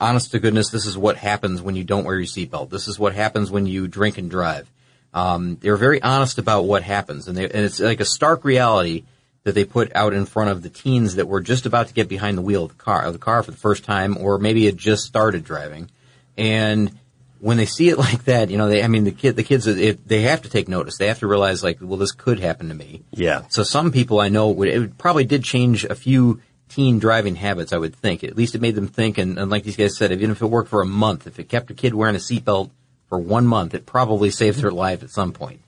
[0.00, 2.98] honest to goodness this is what happens when you don't wear your seatbelt this is
[2.98, 4.70] what happens when you drink and drive
[5.14, 8.44] um, they were very honest about what happens and, they, and it's like a stark
[8.44, 9.04] reality
[9.46, 12.08] that they put out in front of the teens that were just about to get
[12.08, 14.66] behind the wheel of the car of the car for the first time or maybe
[14.66, 15.88] had just started driving
[16.36, 16.92] and
[17.38, 19.66] when they see it like that, you know, they, I mean, the kid, the kids,
[19.66, 20.98] it, they have to take notice.
[20.98, 23.02] They have to realize, like, well, this could happen to me.
[23.12, 23.42] Yeah.
[23.50, 27.72] So some people I know would, it probably did change a few teen driving habits,
[27.72, 28.24] I would think.
[28.24, 30.46] At least it made them think, and, and like these guys said, even if it
[30.46, 32.70] worked for a month, if it kept a kid wearing a seatbelt
[33.08, 35.60] for one month, it probably saved their life at some point.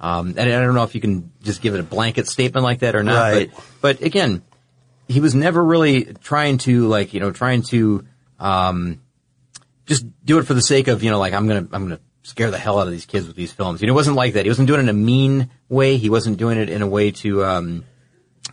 [0.00, 2.80] Um, and I don't know if you can just give it a blanket statement like
[2.80, 3.50] that or not, Right.
[3.80, 4.42] but, but again,
[5.08, 8.04] he was never really trying to, like, you know, trying to,
[8.38, 9.00] um,
[9.86, 12.50] just do it for the sake of, you know, like I'm gonna, I'm gonna scare
[12.50, 13.80] the hell out of these kids with these films.
[13.80, 14.44] You know, it wasn't like that.
[14.44, 15.96] He wasn't doing it in a mean way.
[15.96, 17.84] He wasn't doing it in a way to, um,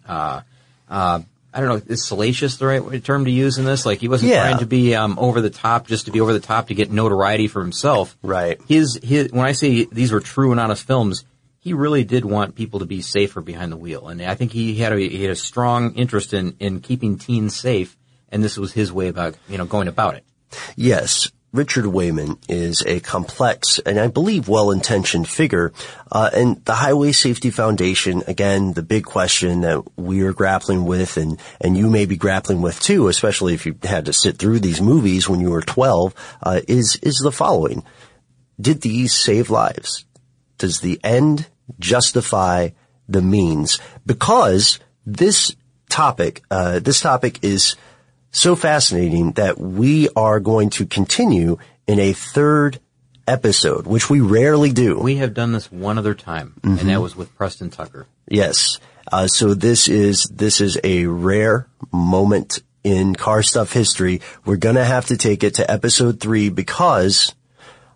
[0.08, 0.42] uh,
[0.90, 1.20] uh,
[1.56, 3.86] I don't know, is salacious the right term to use in this?
[3.86, 4.44] Like he wasn't Yeah.
[4.44, 6.92] trying to be, um, over the top just to be over the top to get
[6.92, 8.16] notoriety for himself.
[8.24, 8.60] Right.
[8.68, 11.26] His, his, when I say these were true and honest films,
[11.64, 14.10] he really did want people to be safer behind the wheel.
[14.10, 17.56] And I think he had a, he had a strong interest in, in keeping teens
[17.56, 17.96] safe.
[18.28, 20.26] And this was his way about, you know, going about it.
[20.76, 25.72] Yes, Richard Wayman is a complex and I believe well-intentioned figure.
[26.12, 31.16] Uh, and the Highway Safety Foundation, again, the big question that we are grappling with
[31.16, 34.60] and, and you may be grappling with too, especially if you had to sit through
[34.60, 37.84] these movies when you were 12, uh, is, is the following.
[38.60, 40.04] Did these save lives?
[40.58, 41.48] Does the end
[41.80, 42.70] justify
[43.08, 43.80] the means?
[44.06, 45.56] Because this
[45.90, 47.76] topic, uh, this topic is
[48.32, 51.58] so fascinating that we are going to continue
[51.88, 52.80] in a third
[53.28, 54.98] episode, which we rarely do.
[55.00, 58.08] We have done this one other time, and that was with Preston Tucker.
[58.28, 58.80] Yes.
[59.12, 64.22] Uh, so this is this is a rare moment in car stuff history.
[64.46, 67.34] We're gonna have to take it to episode three because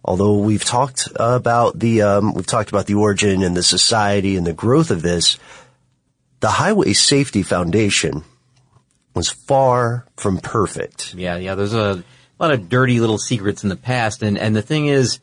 [0.04, 4.46] although we've talked about the um, we've talked about the origin and the society and
[4.46, 5.38] the growth of this,
[6.40, 8.24] the Highway Safety Foundation
[9.14, 11.14] was far from perfect.
[11.16, 11.56] Yeah, yeah.
[11.56, 12.04] There's a
[12.40, 15.20] lot of dirty little secrets in the past, and and the thing is,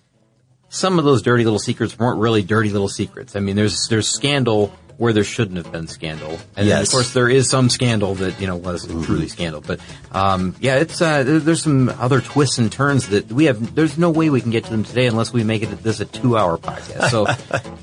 [0.69, 3.37] some of those dirty little secrets weren't really dirty little secrets.
[3.37, 7.13] I mean, there's there's scandal where there shouldn't have been scandal, and then, of course
[7.13, 9.61] there is some scandal that you know was truly scandal.
[9.61, 9.81] But
[10.13, 13.75] um, yeah, it's uh, there's some other twists and turns that we have.
[13.75, 16.05] There's no way we can get to them today unless we make it this a
[16.05, 17.11] two hour podcast.
[17.11, 17.27] So,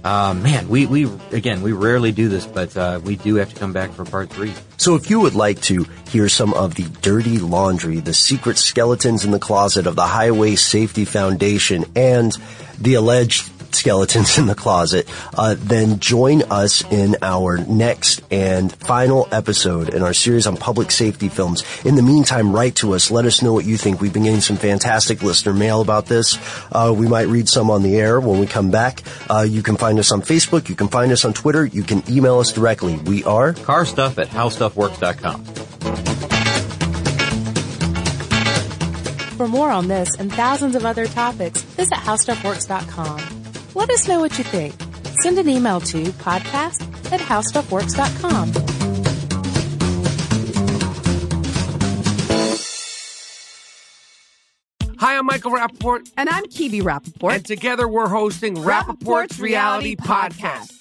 [0.03, 3.59] um, man, we we again we rarely do this, but uh, we do have to
[3.59, 4.53] come back for part three.
[4.77, 9.23] So if you would like to hear some of the dirty laundry, the secret skeletons
[9.25, 12.35] in the closet of the Highway Safety Foundation and
[12.79, 19.27] the alleged skeletons in the closet, uh, then join us in our next and final
[19.31, 21.63] episode in our series on public safety films.
[21.85, 23.11] In the meantime, write to us.
[23.11, 24.01] Let us know what you think.
[24.01, 26.37] We've been getting some fantastic listener mail about this.
[26.71, 29.01] Uh, we might read some on the air when we come back.
[29.29, 30.69] Uh, you can find us on Facebook.
[30.69, 31.65] You can find us on Twitter.
[31.65, 32.97] You can email us directly.
[32.97, 35.45] We are car stuff at howstuffworks.com.
[39.41, 43.40] For more on this and thousands of other topics, visit howstuffworks.com.
[43.75, 44.73] Let us know what you think.
[45.21, 48.51] Send an email to podcast at howstuffworks.com.
[54.97, 56.11] Hi, I'm Michael Rapaport.
[56.15, 57.33] And I'm Kibi Rapaport.
[57.33, 60.80] And together we're hosting Rapaport's Reality Podcast.